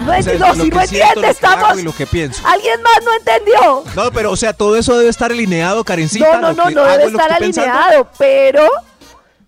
[0.06, 1.78] No, O sea, no, si no entiende, estamos...
[1.78, 2.42] y lo que pienso.
[2.46, 3.84] ¿Alguien más no entendió?
[3.96, 6.38] No, pero, o sea, todo eso debe estar alineado, Karencita.
[6.40, 7.70] No, no, no, no debe estar pensando.
[7.72, 8.68] alineado, pero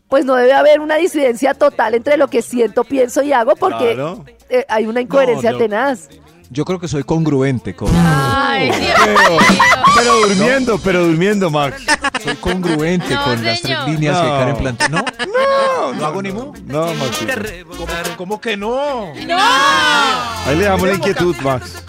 [0.08, 3.94] pues no debe haber una disidencia total entre lo que siento, pienso y hago porque
[3.94, 4.24] Claro.
[4.48, 6.08] eh, hay una incoherencia tenaz.
[6.50, 7.90] Yo creo que soy congruente con.
[7.94, 9.38] Ay, Dios Pero, mío.
[9.96, 11.82] pero durmiendo, pero durmiendo, Max.
[12.22, 13.88] Soy congruente No, con las tres señor.
[13.88, 14.38] líneas que No.
[14.38, 14.88] Karen planteó.
[14.88, 15.04] ¿No?
[15.26, 16.52] No, ¿No hago ni mu?
[16.66, 17.32] No, Maxito.
[17.76, 17.86] ¿Cómo,
[18.16, 19.12] cómo que no?
[19.14, 21.82] Ahí le damos la inquietud, Max.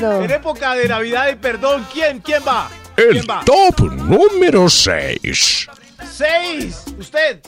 [0.00, 0.22] No.
[0.22, 2.20] En época de Navidad y perdón, ¿quién?
[2.20, 2.68] ¿Quién va?
[2.96, 3.42] El ¿Quién va?
[3.44, 5.68] top número 6.
[6.12, 6.82] Seis.
[6.98, 7.40] Usted.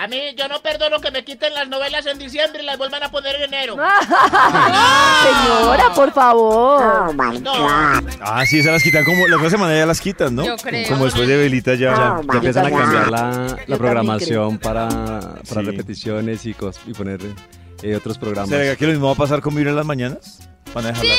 [0.00, 3.02] A mí yo no perdono que me quiten las novelas en diciembre y las vuelvan
[3.02, 3.74] a poner en enero.
[5.22, 7.14] Señora, por favor.
[8.20, 10.44] Ah, sí, esas las quitan como la otra semana ya las quitan, ¿no?
[10.44, 10.88] Yo creo.
[10.88, 11.90] Como después de velita ya.
[11.94, 15.66] Ya, ya empiezan a cambiar la, la programación para, para Sí.
[15.66, 17.20] repeticiones y, cos- y poner
[17.82, 18.50] eh, otros programas.
[18.50, 20.48] ¿Será que lo mismo va a pasar con Vibra en las mañanas?
[20.74, 21.14] ¿Van a dejar la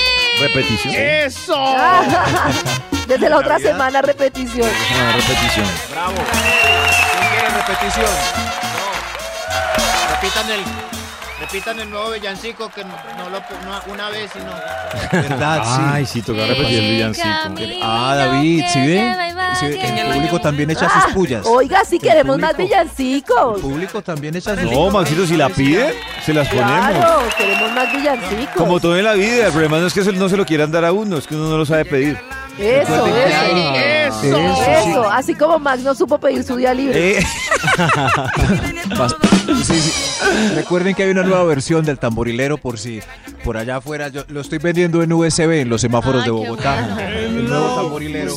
[0.47, 0.93] repetición?
[0.95, 1.57] ¡Eso!
[3.07, 4.69] Desde la otra semana repetición.
[5.15, 5.65] Repetición.
[5.91, 6.13] Bravo.
[6.15, 8.68] ¿Quién quiere repetición?
[10.21, 10.59] Repitan el,
[11.39, 14.51] repitan el nuevo villancico que no, no lo no, una vez y no.
[15.13, 15.63] ¿Verdad?
[15.63, 15.81] Sí.
[15.81, 17.27] Ay, sí, toca repetir el villancico.
[17.81, 19.15] Ah, David, ¿sí ve?
[19.57, 21.45] Sí ve, El público también echa sus pullas.
[21.45, 23.55] Oiga, si queremos más villancicos.
[23.55, 25.95] El público también echa sus No, Maxito, si la pide,
[26.25, 26.89] se las ponemos.
[26.89, 28.55] Claro, queremos más villancicos.
[28.57, 30.83] Como todo en la vida, el problema no es que no se lo quieran dar
[30.83, 32.19] a uno, es que uno no lo sabe pedir.
[32.59, 33.73] Eso, eso.
[33.73, 34.37] Eso.
[34.37, 37.19] Eso, así como Max no supo pedir su día libre.
[37.19, 37.23] Eh,
[39.63, 39.91] sí, sí.
[40.55, 42.99] Recuerden que hay una nueva versión del tamborilero por si
[43.43, 46.49] por allá afuera yo lo estoy vendiendo en USB en los semáforos Ay, de qué
[46.49, 46.81] Bogotá.
[46.95, 46.99] bueno.
[46.99, 48.33] El nuevo tamborilero.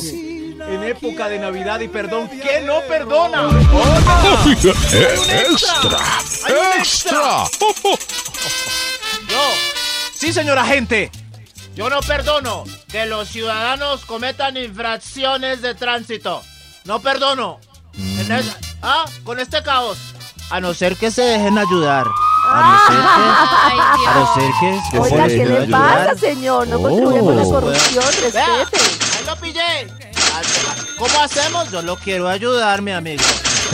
[0.65, 3.49] En época de Navidad y perdón, ¿quién no perdona?
[4.53, 5.97] Extra.
[6.45, 7.43] Hay un Extra.
[9.29, 9.41] Yo.
[10.13, 11.11] Sí, señora gente.
[11.75, 16.41] Yo no perdono que los ciudadanos cometan infracciones de tránsito.
[16.85, 17.59] No perdono.
[17.97, 19.97] En esa- ah, con este caos.
[20.49, 22.05] A no ser que se dejen ayudar.
[22.45, 22.87] A
[23.69, 23.77] Ay,
[24.13, 24.81] no ser que, a no Dios.
[24.83, 26.05] ser que Oiga, se ¿qué dejen le ayudar.
[26.07, 26.67] pasa, señor?
[26.67, 27.51] No contribuye la Oh.
[27.51, 28.03] corrupción,
[28.33, 28.83] Vea, respete.
[29.17, 29.87] ahí lo pillé.
[30.99, 31.71] ¿Cómo hacemos?
[31.71, 33.23] Yo lo quiero ayudar, mi amigo.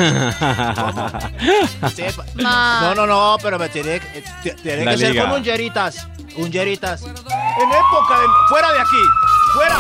[1.95, 2.03] Sí,
[2.36, 5.24] no, no, no, pero me tiene, que- t- tiene que ser liga.
[5.30, 6.07] con unjeritas.
[6.38, 7.01] Unjeritas.
[7.01, 7.12] En
[7.72, 8.28] época de.
[8.49, 9.03] ¡Fuera de aquí!
[9.54, 9.80] ¡Fuera!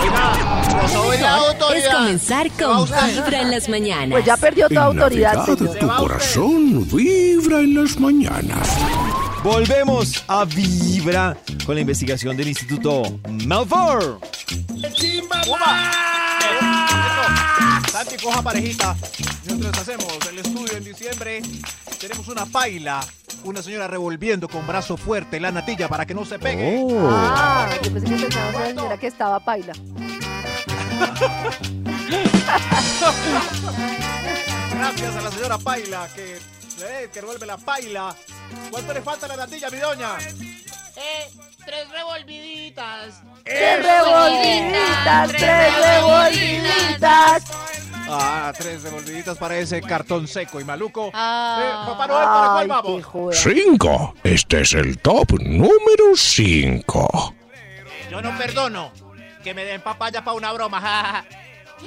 [0.00, 1.92] Oiga, no soy la Es autoridad.
[1.98, 2.88] comenzar ¿Se va con?
[3.14, 4.10] Vibra en las mañanas.
[4.12, 5.78] Pues ya perdió toda En autoridad, Navidad señor.
[5.78, 8.68] tu corazón vibra en las mañanas.
[9.42, 11.36] volvemos a Vibra
[11.66, 13.02] con la investigación del Instituto
[13.46, 14.20] Malfour.
[17.90, 18.96] Santi, coja parejita.
[19.46, 21.42] Mientras hacemos el estudio en diciembre,
[22.02, 23.00] tenemos una paila.
[23.44, 26.80] Una señora revolviendo con brazo fuerte la natilla para que no se pegue.
[26.82, 27.08] Oh.
[27.10, 29.72] Ah, yo pensé que pensábamos en la señora que estaba paila.
[34.74, 38.14] Gracias a la señora Paila que, eh, que revuelve la paila.
[38.70, 40.18] ¿Cuánto le falta a la natilla, mi doña?
[40.18, 41.30] Eh,
[41.64, 43.22] tres revolviditas.
[43.44, 45.28] ¡Tres revolviditas!
[45.30, 47.44] ¡Tres revolviditas!
[48.14, 51.10] Ah, tres revolviditas para ese cartón seco y maluco.
[51.14, 51.60] Ah.
[51.86, 53.36] Eh, Papá Noel, ¿para cuál vamos?
[53.36, 54.14] 5.
[54.24, 57.34] Este es el top número 5.
[58.10, 58.90] Yo no perdono
[59.42, 60.80] que me den papaya para una broma.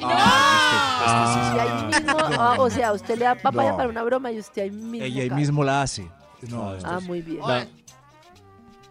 [0.04, 3.78] Ah, mismo, ah, o sea, usted le da papaya No.
[3.78, 5.06] para una broma y usted ahí mismo.
[5.06, 6.10] Ella ahí mismo la hace.
[6.50, 7.42] No, Ah, es- muy bien.
[7.42, 7.68] Oye,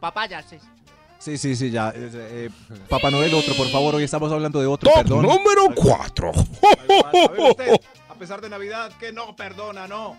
[0.01, 0.59] papaya, sí.
[1.25, 1.89] Sí, sí, sí, ya.
[1.97, 2.51] eh, eh,
[2.87, 3.95] Papá Noel, otro, por favor.
[3.95, 5.23] Hoy estamos hablando de otro, Top perdón.
[5.23, 6.33] número 4.
[6.33, 10.19] A ver usted, a pesar de Navidad, que no perdona, no.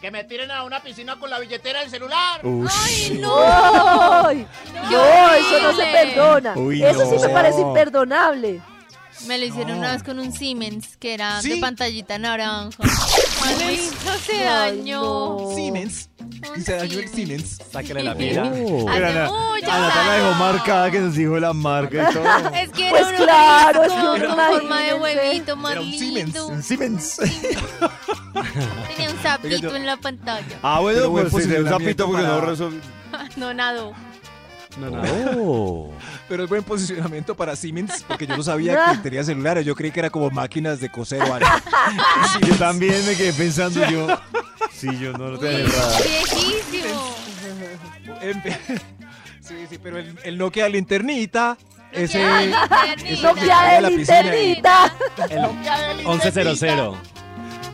[0.00, 2.40] Que me tiren a una piscina con la billetera del celular.
[2.44, 3.34] Ay, no.
[3.36, 4.46] ¡Ay!
[4.88, 6.54] No, eso no se perdona.
[6.56, 7.22] Uy, eso sí no.
[7.22, 8.62] me parece imperdonable.
[9.26, 11.48] Me lo hicieron una vez con un Siemens que era ¿Sí?
[11.50, 12.80] de pantallita naranja.
[13.44, 15.52] Ay, no se dañó.
[15.56, 16.07] Siemens.
[16.56, 17.58] Y se dañó el Siemens.
[17.72, 18.12] Sáquele la.
[18.12, 20.38] Hace Ana, muchos Ana la dejó años.
[20.38, 22.24] marcada que nos dijo la marca y todo.
[22.54, 26.46] Es que Pues era un claro, es obelisco forma de huevito más Era un lindo.
[26.48, 27.16] Un Siemens.
[28.96, 30.58] Tenía un sapito en la pantalla.
[30.62, 32.80] Ah, bueno, Pero buen pues sí, un posicionamiento zapito porque no para- resolvió.
[33.36, 33.92] No nado.
[34.78, 35.88] No, no.
[36.28, 39.64] Pero es buen posicionamiento para Siemens porque yo no sabía que tenía celulares.
[39.66, 41.48] Yo creí que era como máquinas de coser o algo.
[42.46, 44.06] Yo también me quedé pensando yo.
[44.78, 45.96] Sí, yo no lo errado.
[46.04, 47.16] viejísimo.
[49.40, 51.56] Sí, sí, pero el, el Nokia linternita,
[51.90, 52.22] ese...
[52.22, 54.94] Nokia ese Nokia que caía de linternita.
[55.30, 56.92] El 1100.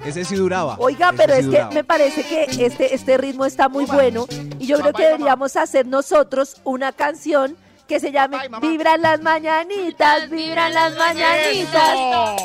[0.05, 0.77] Ese sí duraba.
[0.79, 4.27] Oiga, ese pero sí es que me parece que este, este ritmo está muy bueno
[4.61, 7.57] y yo creo que deberíamos hacer nosotros una canción
[7.89, 11.97] que se llame Vibran las mañanitas, vibran las mañanitas.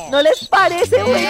[0.10, 1.30] ¿No les parece bueno?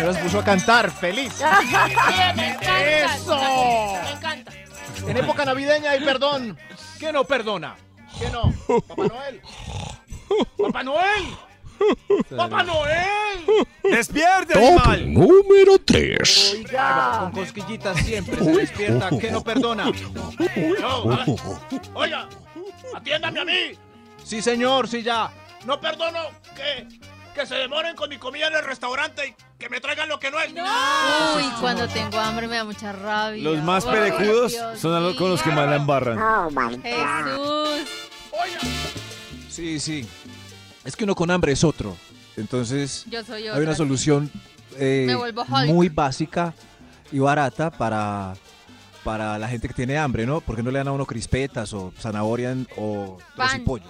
[0.00, 1.32] Señora se puso a cantar, feliz.
[2.62, 3.38] ¡Eso!
[4.02, 4.52] Me encanta.
[5.06, 6.58] En época navideña y perdón.
[6.98, 7.76] ¿Qué no perdona?
[8.18, 8.52] ¿Qué no?
[8.88, 9.42] ¿Papá Noel?
[10.56, 11.24] ¡Papá Noel!
[12.36, 13.66] ¡Papá Noel!
[13.82, 15.12] ¡Despierte, Top animal!
[15.12, 16.54] número 3.
[16.54, 17.18] Oiga.
[17.20, 19.10] Con cosquillitas siempre se despierta.
[19.18, 19.84] ¿Qué no perdona?
[20.80, 21.24] No, ah,
[21.94, 22.28] oiga,
[22.94, 23.78] atiéndame a mí.
[24.24, 25.30] Sí, señor, sí, ya.
[25.64, 26.20] No perdono
[26.54, 26.86] que,
[27.34, 30.30] que se demoren con mi comida en el restaurante y que me traigan lo que
[30.30, 30.52] no es.
[30.52, 33.42] Uy, cuando tengo hambre me da mucha rabia.
[33.42, 36.82] Los más Ay, perecudos Dios son a los con los que más la embarran.
[36.82, 37.88] Jesús.
[39.48, 40.08] Sí, sí.
[40.84, 41.96] Es que uno con hambre es otro.
[42.36, 44.30] Entonces, Yo soy hay una solución
[44.78, 45.14] eh,
[45.66, 46.54] muy básica
[47.12, 48.34] y barata para,
[49.04, 50.40] para la gente que tiene hambre, ¿no?
[50.40, 53.64] Porque no le dan a uno crispetas o zanahoria o Pan.
[53.64, 53.84] pollo.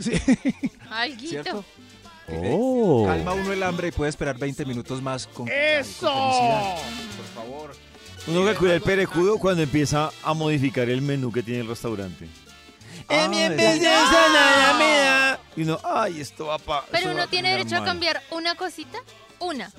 [0.00, 0.10] Sí,
[0.90, 1.28] Alguito.
[1.28, 1.64] ¿cierto?
[2.28, 3.04] Oh.
[3.06, 6.76] Calma uno el hambre y puede esperar 20 minutos más con, con felicidad.
[7.16, 7.76] Por favor.
[8.26, 12.26] Uno que cuida el perecudo cuando empieza a modificar el menú que tiene el restaurante.
[13.08, 15.40] Ah, mi es- vez de ensalada me da.
[15.56, 16.84] Y uno, ay, esto va pa.
[16.90, 18.98] Pero eso uno a tiene derecho a cambiar una cosita.
[19.40, 19.70] Una.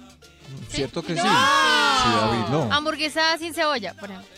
[0.70, 1.24] ¿Cierto que No.
[1.24, 1.28] sí?
[1.28, 2.72] Sí, David, no.
[2.72, 4.30] Hamburguesa sin cebolla, por ejemplo.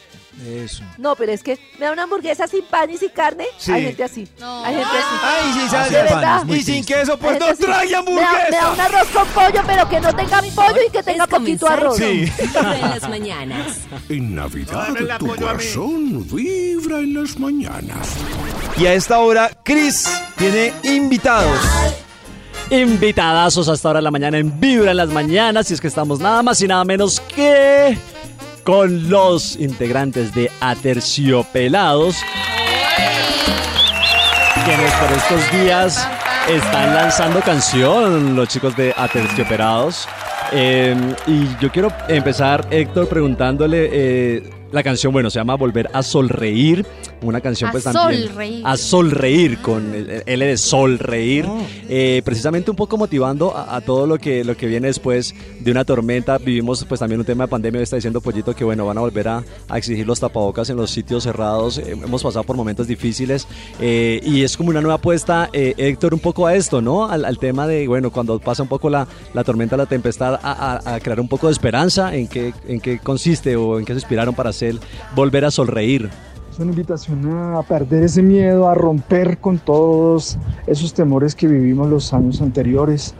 [0.46, 0.84] Eso.
[0.98, 3.46] No, pero es que me da una hamburguesa sin pan y sin carne.
[3.58, 3.72] Sí.
[3.72, 4.28] Hay gente así.
[4.40, 4.64] No.
[4.64, 5.16] Hay gente así.
[5.24, 5.60] Ay, sí,
[5.94, 6.48] de pan, verdad.
[6.48, 8.72] Y sin queso, pues no trae Me da, me da hamburguesa.
[8.74, 11.80] un arroz con pollo, pero que no tenga pollo y que tenga Es poquito comenzar
[11.80, 11.98] arroz.
[11.98, 12.32] Sí.
[12.40, 13.78] Vibra en las mañanas.
[14.10, 14.88] En Navidad
[15.20, 18.08] tu corazón vibra en las mañanas.
[18.78, 20.08] Y a esta hora, Chris
[20.38, 21.60] tiene invitados.
[22.70, 25.72] Invitadazos hasta ahora de la mañana en Vibra en las mañanas.
[25.72, 27.98] Y es que estamos nada más y nada menos que
[28.68, 32.18] con los integrantes de Aterciopelados.
[34.66, 36.06] Quienes por estos días
[36.50, 40.06] están lanzando canción, los chicos de Aterciopelados.
[40.52, 40.94] Eh,
[41.28, 44.44] y yo quiero empezar, Héctor, preguntándole eh,
[44.74, 46.86] la canción, bueno, se llama Volver a Solreír.
[47.22, 48.28] Una canción A pues también.
[48.28, 48.62] solreír.
[48.64, 51.46] A Solreír, con el L de Solreír.
[51.90, 55.72] Eh, precisamente un poco motivando a, a todo lo que, lo que viene después de
[55.72, 56.38] una tormenta.
[56.38, 57.82] Vivimos pues también un tema de pandemia.
[57.82, 60.92] Está diciendo Pollito que bueno, van a volver a, a exigir los tapabocas en los
[60.92, 61.80] sitios cerrados.
[61.80, 63.48] Eh, hemos pasado por momentos difíciles
[63.82, 67.08] eh, y es como una nueva apuesta, Héctor, un poco a esto, ¿no?
[67.10, 71.00] Al, al tema de, bueno, cuando pasa un poco la, la tormenta, la tempestad, a
[71.02, 72.16] crear un poco de esperanza.
[72.16, 74.76] ¿En qué, ¿En qué consiste o en qué se inspiraron para hacer
[75.16, 76.10] volver a sonreír?
[76.58, 81.88] Es una invitación a perder ese miedo, a romper con todos esos temores que vivimos
[81.88, 83.14] los años anteriores,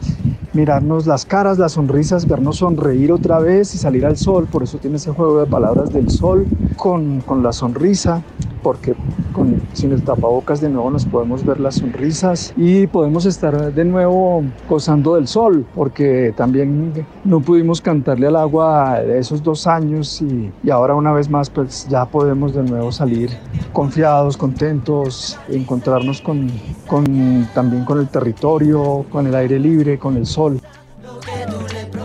[0.54, 4.48] mirarnos las caras, las sonrisas, vernos sonreír otra vez y salir al sol.
[4.52, 8.24] Por eso tiene ese juego de palabras del sol con, con la sonrisa,
[8.64, 8.96] porque
[9.34, 13.86] con, sin el tapabocas de nuevo nos podemos ver las sonrisas y podemos estar de
[13.86, 20.22] nuevo gozando del sol, porque también no pudimos cantarle al agua de esos dos años
[20.24, 23.27] y, y ahora una vez más pues ya podemos de nuevo salir
[23.74, 26.50] confiados, contentos, encontrarnos con,
[26.88, 30.62] con, también con el territorio, con el aire libre, con el sol.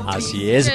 [0.06, 0.70] Así es.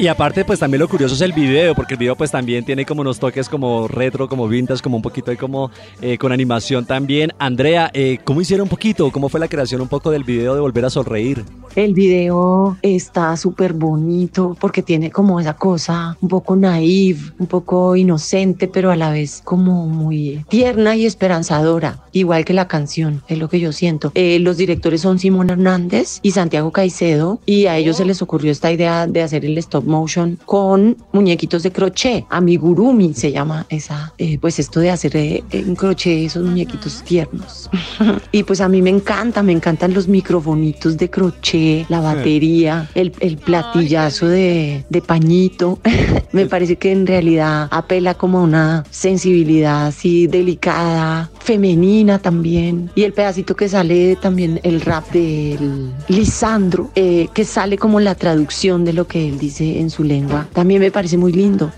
[0.00, 2.86] Y aparte, pues también lo curioso es el video, porque el video pues también tiene
[2.86, 5.70] como unos toques como retro, como vintage, como un poquito ahí como
[6.00, 7.32] eh, con animación también.
[7.38, 9.12] Andrea, eh, ¿cómo hicieron un poquito?
[9.12, 11.44] ¿Cómo fue la creación un poco del video de Volver a Sonreír?
[11.76, 17.94] El video está súper bonito porque tiene como esa cosa un poco naive, un poco
[17.94, 23.36] inocente, pero a la vez como muy tierna y esperanzadora, igual que la canción, es
[23.36, 24.12] lo que yo siento.
[24.14, 28.50] Eh, los directores son Simón Hernández y Santiago Caicedo y a ellos se les ocurrió
[28.50, 32.24] esta idea de hacer el stop motion con muñequitos de crochet.
[32.30, 37.68] Amigurumi se llama esa, eh, pues esto de hacer eh, en crochet esos muñequitos tiernos.
[38.32, 43.12] y pues a mí me encanta, me encantan los microfonitos de crochet, la batería, el,
[43.20, 45.78] el platillazo de, de pañito.
[46.32, 52.90] me parece que en realidad apela como a una sensibilidad así delicada, femenina también.
[52.94, 58.14] Y el pedacito que sale también, el rap del Lisandro, eh, que sale como la
[58.14, 61.72] traducción de lo que él dice en su lengua, también me parece muy lindo.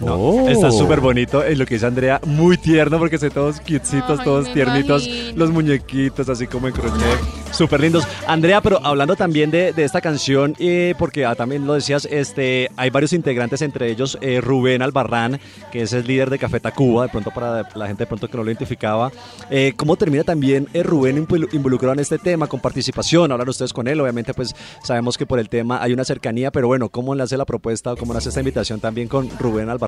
[0.00, 1.42] No, está súper bonito.
[1.42, 6.28] Es lo que dice Andrea, muy tierno porque se todos cutecitos, todos tiernitos, los muñequitos
[6.28, 7.18] así como en crochet,
[7.50, 8.06] súper lindos.
[8.26, 12.70] Andrea, pero hablando también de, de esta canción, eh, porque ah, también lo decías, este,
[12.76, 15.40] hay varios integrantes, entre ellos eh, Rubén Albarrán,
[15.72, 18.36] que es el líder de Café Tacuba, de pronto para la gente de pronto que
[18.36, 19.10] no lo identificaba.
[19.48, 23.32] Eh, ¿Cómo termina también eh, Rubén invol- involucrado en este tema, con participación?
[23.32, 26.66] Hablan ustedes con él, obviamente pues sabemos que por el tema hay una cercanía, pero
[26.66, 29.70] bueno, ¿cómo le hace la propuesta o cómo le hace esta invitación también con Rubén
[29.70, 29.85] Albarrán?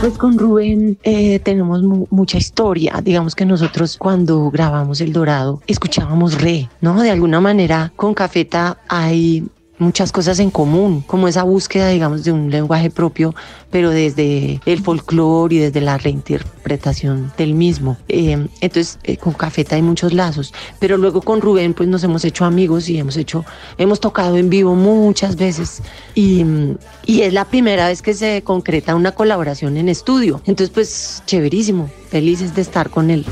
[0.00, 3.00] Pues con Rubén eh, tenemos mu- mucha historia.
[3.02, 7.00] Digamos que nosotros cuando grabamos El Dorado escuchábamos re, ¿no?
[7.00, 9.44] De alguna manera con Cafeta hay
[9.84, 13.34] muchas cosas en común, como esa búsqueda, digamos, de un lenguaje propio,
[13.70, 17.96] pero desde el folclore y desde la reinterpretación del mismo.
[18.08, 22.24] Eh, entonces, eh, con Cafeta hay muchos lazos, pero luego con Rubén, pues nos hemos
[22.24, 23.44] hecho amigos y hemos hecho,
[23.78, 25.82] hemos tocado en vivo muchas veces
[26.14, 26.44] y,
[27.06, 30.40] y es la primera vez que se concreta una colaboración en estudio.
[30.46, 33.24] Entonces, pues, chéverísimo, felices de estar con él.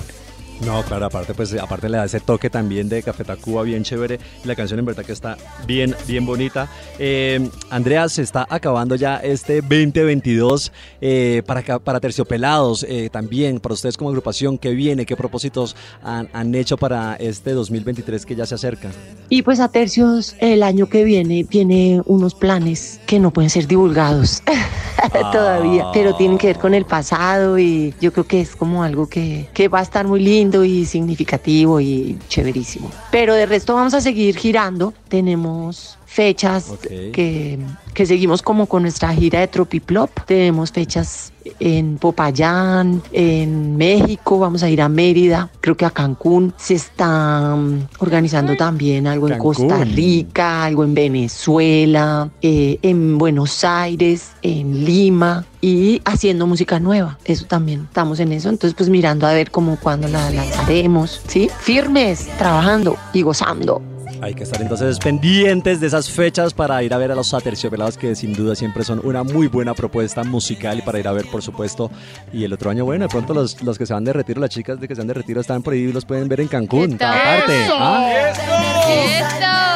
[0.64, 4.20] No, claro, aparte pues aparte le da ese toque también de Café Tacuba bien chévere
[4.44, 5.36] y la canción en verdad que está
[5.66, 6.68] bien bien bonita.
[7.00, 13.74] Eh, Andrea, se está acabando ya este 2022 eh, para, para Terciopelados eh, también, para
[13.74, 15.04] ustedes como agrupación, ¿qué viene?
[15.04, 18.90] ¿Qué propósitos han, han hecho para este 2023 que ya se acerca?
[19.28, 23.66] Y pues a Tercios el año que viene tiene unos planes que no pueden ser
[23.66, 24.42] divulgados
[25.32, 29.08] todavía, pero tienen que ver con el pasado y yo creo que es como algo
[29.08, 32.90] que, que va a estar muy lindo y significativo y chéverísimo.
[33.10, 37.58] Pero de resto vamos a seguir girando, tenemos fechas que,
[37.94, 44.62] que seguimos como con nuestra gira de Tropiplop, tenemos fechas en Popayán, en México, vamos
[44.62, 49.38] a ir a Mérida, creo que a Cancún, se está mm, organizando también algo en.
[49.38, 57.18] Costa Rica, algo en Venezuela, eh, en Buenos Aires, en Lima y haciendo música nueva,
[57.24, 61.48] eso también, estamos en eso, entonces pues mirando a ver cómo cuándo la lanzaremos, ¿sí?
[61.60, 63.91] Firmes, trabajando y gozando.
[64.22, 67.98] Hay que estar entonces pendientes de esas fechas para ir a ver a los Aterciopelados
[67.98, 71.26] que sin duda siempre son una muy buena propuesta musical y para ir a ver
[71.26, 71.90] por supuesto.
[72.32, 74.50] Y el otro año bueno de pronto los, los que se van de retiro las
[74.50, 76.48] chicas de que se van de retiro están por ahí y los pueden ver en
[76.48, 79.71] Cancún aparte ¿ah?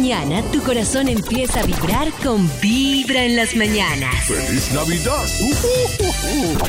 [0.00, 4.14] Mañana tu corazón empieza a vibrar con Vibra en las mañanas.
[4.24, 5.26] ¡Feliz Navidad!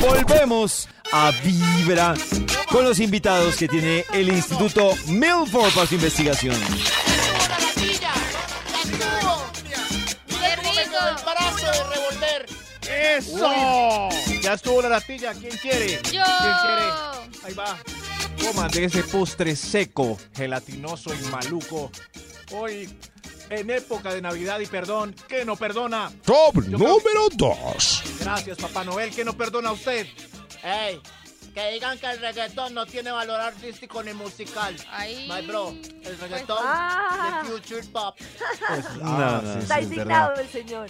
[0.02, 2.12] Volvemos a Vibra
[2.70, 6.54] con los invitados que tiene el Instituto Milford para su investigación.
[6.76, 7.86] ¡Qué
[10.56, 10.98] rico!
[11.08, 12.46] el brazo de revolver!
[13.16, 14.10] ¡Eso!
[14.42, 15.32] Ya estuvo la natilla.
[15.32, 16.02] ¿Quién quiere?
[16.12, 16.22] Yo.
[16.22, 16.84] ¿Quién quiere?
[17.44, 17.78] Ahí va.
[18.44, 21.90] Coman de ese postre seco, gelatinoso y maluco.
[22.54, 22.86] Hoy,
[23.52, 26.10] en época de Navidad y perdón, ¿qué no perdona?
[26.24, 28.02] Top Yo número 2.
[28.20, 29.14] Gracias, Papá Noel.
[29.14, 30.06] ¿Qué no perdona a usted?
[30.62, 31.00] ¡Ey!
[31.54, 34.74] Que digan que el reggaetón no tiene valor artístico ni musical.
[35.28, 37.42] My bro, el reggaetón ah.
[37.44, 38.16] de Future Pop.
[39.02, 40.88] Ah, no, sí, Está sí, indignado el señor.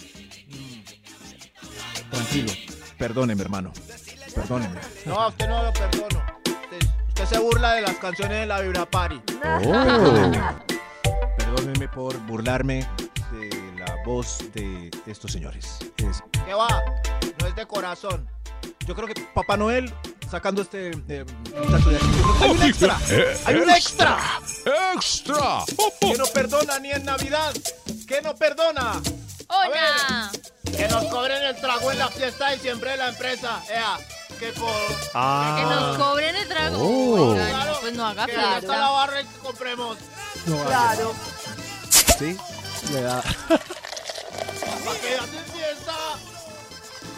[2.09, 2.53] Tranquilo.
[2.97, 3.73] Perdóneme, hermano.
[4.33, 4.79] Perdóneme.
[5.05, 6.23] No, a usted no lo perdono.
[6.45, 9.21] Usted, usted se burla de las canciones de la Vibra Party.
[11.55, 12.79] Perdóneme por burlarme
[13.31, 15.77] de la voz de estos señores.
[15.97, 16.67] Es- ¿Qué va?
[17.39, 18.27] No es de corazón.
[18.87, 19.93] yo creo que Papá Noel,
[20.31, 21.23] sacando este eh,
[21.55, 22.05] muchacho de aquí,
[22.41, 22.97] hay un extra.
[23.45, 24.17] ¡Hay un extra!
[24.95, 25.63] ¡Extra!
[26.01, 27.53] Que no perdona ni en Navidad.
[28.07, 28.99] Que no perdona.
[29.47, 30.31] ¡Hola!
[30.75, 33.61] Que nos cobren el trago en la fiesta de diciembre de la empresa.
[33.69, 33.99] Ea,
[34.39, 34.71] que por...
[35.13, 35.57] Ah.
[35.59, 36.77] Que nos cobren el trago.
[36.79, 37.31] Oh.
[37.31, 39.97] Oigan, pues no haga Que vaya hasta la barra y compremos.
[40.45, 41.13] Claro.
[42.19, 42.37] ¿Sí?
[42.91, 43.21] Le da.
[44.85, 45.93] ¿Para qué hacen fiesta?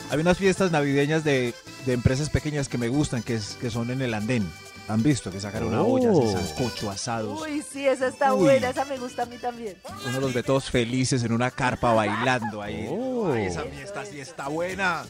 [0.09, 1.53] Hay unas fiestas navideñas de,
[1.85, 4.51] de empresas pequeñas que me gustan, que, es, que son en el andén.
[4.87, 5.31] ¿Han visto?
[5.31, 6.31] Que sacan una olla, Oh.
[6.31, 7.41] se sancocho, asados.
[7.41, 8.43] Uy, sí, esa está Uy.
[8.43, 9.75] buena, esa me gusta a mí también.
[10.07, 12.87] Uno los ve todos felices en una carpa bailando ahí.
[12.91, 13.31] Oh.
[13.33, 15.01] Ay, esa fiesta sí está buena.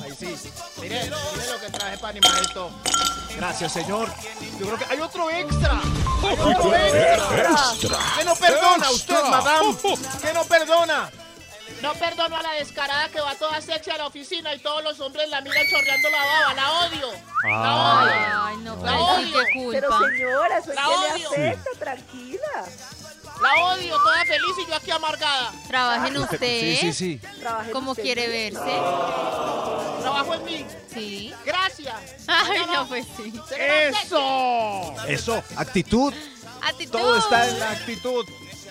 [0.00, 0.26] Ahí sí.
[0.80, 1.10] Mire, mire
[1.50, 2.70] lo que traje para animar esto.
[3.36, 4.08] Gracias, señor.
[4.60, 5.80] Yo creo que hay otro extra.
[6.22, 7.50] Hay otro extra.
[7.50, 7.98] Extra.
[8.18, 9.30] ¿Qué no perdona usted, Extra.
[9.30, 9.76] madame?
[10.22, 11.10] ¿Qué no perdona?
[11.82, 15.00] No perdono a la descarada que va toda sexy a la oficina y todos los
[15.00, 16.54] hombres la miran chorreando la baba.
[16.54, 17.12] La odio.
[17.42, 18.42] La odio.
[18.44, 19.70] Ay, no, La pero sí, odio.
[19.70, 20.06] qué Pero culpa.
[20.10, 21.28] señora, eso es La que le odio.
[21.30, 22.64] afecta, tranquila.
[23.42, 25.52] La odio, toda feliz y yo aquí amargada.
[25.68, 26.38] Trabajen usted.
[26.60, 27.20] Sí, sí, sí.
[27.72, 28.60] Como usted quiere verse.
[30.00, 30.66] Trabajo en mí.
[30.92, 31.34] Sí.
[31.44, 31.94] Gracias.
[32.26, 33.32] Ay, no, pues sí.
[33.58, 34.94] ¡Eso!
[35.08, 36.14] Eso, actitud.
[36.62, 36.98] Actitud.
[36.98, 38.24] Todo está en la actitud.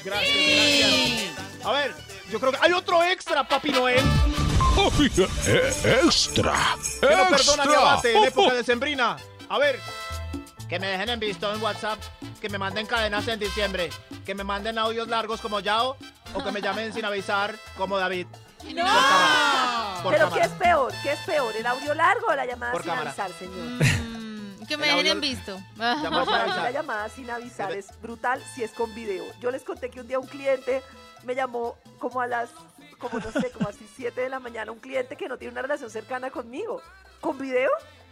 [0.03, 1.65] Gracias, gracias.
[1.65, 1.95] A ver,
[2.33, 4.03] yo creo que hay otro extra, Papi Noel.
[5.47, 6.55] Eh, Extra.
[6.99, 9.17] Que no perdona abate en época de sembrina.
[9.49, 9.79] A ver.
[10.67, 11.99] Que me dejen en visto en WhatsApp.
[12.41, 13.91] Que me manden cadenas en diciembre.
[14.25, 15.95] Que me manden audios largos como Yao.
[16.33, 18.25] O que me llamen sin avisar como David.
[18.73, 18.83] No.
[20.01, 20.41] Por Pero cámara.
[20.41, 20.93] ¿qué es peor?
[21.03, 21.55] ¿Qué es peor?
[21.55, 23.09] ¿El audio largo o la llamada Por sin cámara.
[23.11, 23.55] avisar, señor?
[23.55, 25.61] Mm, que me dejen en visto.
[25.77, 26.63] Llamada sin avisar.
[26.63, 29.23] La llamada sin avisar es brutal si es con video.
[29.39, 30.81] Yo les conté que un día un cliente
[31.25, 32.49] me llamó como a las,
[32.99, 35.61] como no sé, como así 7 de la mañana, un cliente que no tiene una
[35.61, 36.81] relación cercana conmigo.
[37.21, 37.69] ¿Con video?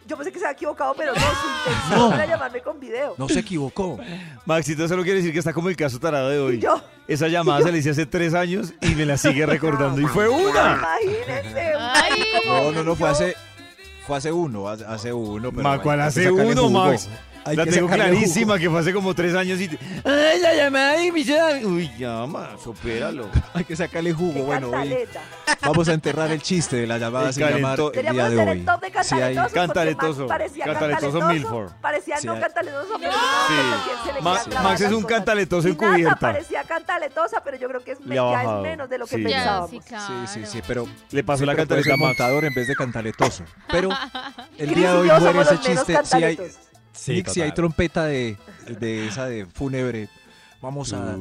[0.08, 2.14] Yo pensé que se había equivocado, pero no, su intención No.
[2.16, 3.14] era llamarme con video.
[3.20, 4.00] No se equivocó.
[4.46, 6.60] Maxito solo quiere decir que está como el caso tarado de hoy.
[6.60, 6.82] Yo.
[7.08, 10.28] Esa llamada se le hice hace tres años y me la sigue recordando y fue
[10.28, 10.80] una.
[11.04, 11.74] Imagínense.
[11.78, 12.24] Ay.
[12.48, 13.36] No, no, no, fue hace.
[14.08, 15.52] Fue hace uno, hace, hace uno.
[15.52, 16.70] Pero Ma, hay- ¿cuál hay que hace uno.
[16.72, 17.08] Max?
[17.44, 19.68] Hay La que tengo clarísima que fue hace como tres años y...
[20.04, 21.26] ¡Ay, la llamada y mi!
[21.66, 23.30] Uy, llama, supéralo.
[23.54, 24.34] Hay que sacarle jugo.
[24.34, 24.96] Qué Bueno, hoy
[25.62, 28.50] vamos a enterrar el chiste de la llamada El sin llamar el día de hoy.
[28.60, 30.28] el top de Sí, hay- Cantaletoso.
[30.28, 31.34] Max parecía Cantaletoso cantaletoso.
[31.34, 31.72] Milford.
[31.82, 33.54] Parecía Sí, no cantaletoso, pero no, Sí.
[33.56, 36.16] porque ¿quién se le Ma- queda grabada Max es un cantaletoso encubierta.
[36.20, 39.24] parecía cantaletosa, pero yo creo que es, ya es menos de lo que Sí.
[39.24, 39.70] Ya, pensábamos.
[39.72, 40.28] sí, claro.
[40.28, 42.00] Sí, sí, sí, pero Le pasó la cantaleta Max.
[42.00, 43.44] montador en vez de cantaletoso.
[43.72, 43.90] Pero
[44.60, 45.98] el día de hoy muere ese chiste.
[46.04, 46.38] Sí hay.
[46.94, 48.38] Sí, Nick, si hay trompeta de,
[48.80, 50.10] de esa de fúnebre,
[50.62, 51.16] vamos a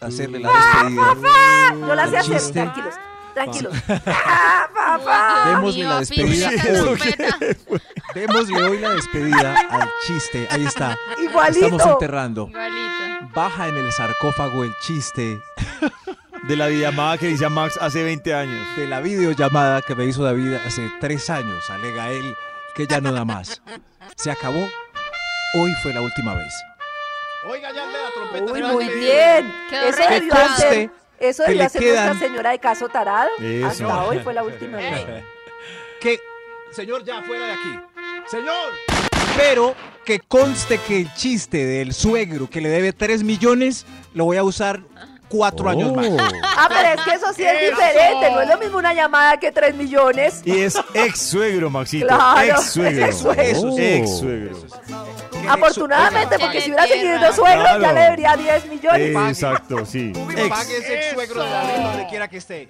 [0.00, 1.86] hacerle la despedida.
[1.86, 2.52] Yo la sé hacer, Chiste.
[2.52, 2.94] tranquilos,
[3.34, 3.74] tranquilos.
[4.06, 5.50] ¡Ah, papá!
[5.50, 6.50] Démosle la despedida
[6.88, 7.00] hoy.
[8.14, 10.48] Démosle hoy la despedida al chiste.
[10.50, 10.96] Ahí está.
[11.22, 11.66] Igualito.
[11.66, 12.48] Estamos enterrando.
[12.48, 13.30] Igualito.
[13.34, 15.38] Baja en el sarcófago el chiste
[16.48, 18.66] De la videollamada que dice a Max hace 20 años.
[18.76, 21.68] de la videollamada que me hizo David hace tres años.
[21.70, 22.34] Alega él
[22.74, 23.62] que ya no da más.
[24.16, 24.66] Se acabó.
[25.54, 26.52] Hoy fue la última vez.
[27.46, 28.52] Oiga, ya le da trompeta.
[28.52, 29.52] Uy, muy bien.
[29.88, 33.30] Eso debió hacer, eso debió hacer quedan- nuestra señora de caso tarado.
[33.40, 33.66] Eso.
[33.66, 35.24] Hasta hoy fue la última vez.
[36.00, 36.20] Que,
[36.70, 37.80] señor, ya fuera de aquí.
[38.26, 38.72] Señor.
[39.36, 39.74] Pero
[40.04, 44.42] que conste que el chiste del suegro que le debe 3 millones lo voy a
[44.44, 44.80] usar
[45.30, 46.08] cuatro años más.
[46.44, 47.70] Ah, pero es que eso sí es Eso.
[47.80, 48.30] diferente.
[48.32, 50.42] No es lo mismo una llamada que tres millones.
[50.44, 52.06] Y es ex suegro, Maxito.
[52.06, 53.06] Claro, ex suegro.
[53.06, 53.78] ex suegro.
[53.78, 54.56] Ex suegro.
[55.48, 57.94] Afortunadamente, porque que si hubiera seguido suegro, ya Claro.
[57.94, 59.16] le debería 10 millones.
[59.30, 60.12] Exacto, sí.
[60.48, 62.68] Pague ese ex suegro de David donde quiera que esté.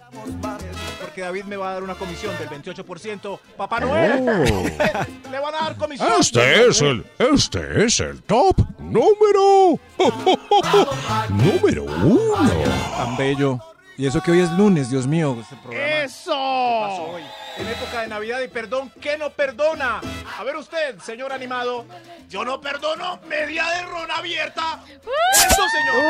[1.00, 3.40] Porque David me va a dar una comisión del 28%.
[3.56, 4.24] Papá Noel,
[5.30, 6.08] le van a dar comisión.
[6.20, 9.78] Este es el, este es el top número,
[11.30, 12.49] número uno.
[12.96, 13.58] Tan bello.
[13.96, 15.36] Y eso que hoy es lunes, Dios mío.
[15.40, 15.86] Este programa.
[15.86, 16.32] ¡Eso!
[16.32, 17.22] ¿Qué pasó hoy?
[17.58, 20.00] En época de Navidad y perdón, ¿qué no perdona?
[20.38, 21.84] A ver usted, señor animado.
[22.28, 24.82] Yo no perdono media de ron abierta.
[24.86, 26.04] ¡Eso, señor!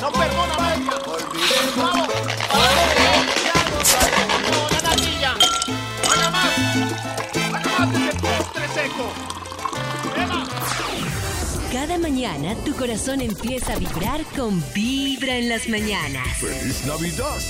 [0.00, 0.92] ¡No perdona media!
[1.76, 2.06] ¡Bravo!
[12.08, 16.38] Mañana tu corazón empieza a vibrar con Vibra en las mañanas.
[16.38, 17.40] ¡Feliz Navidad!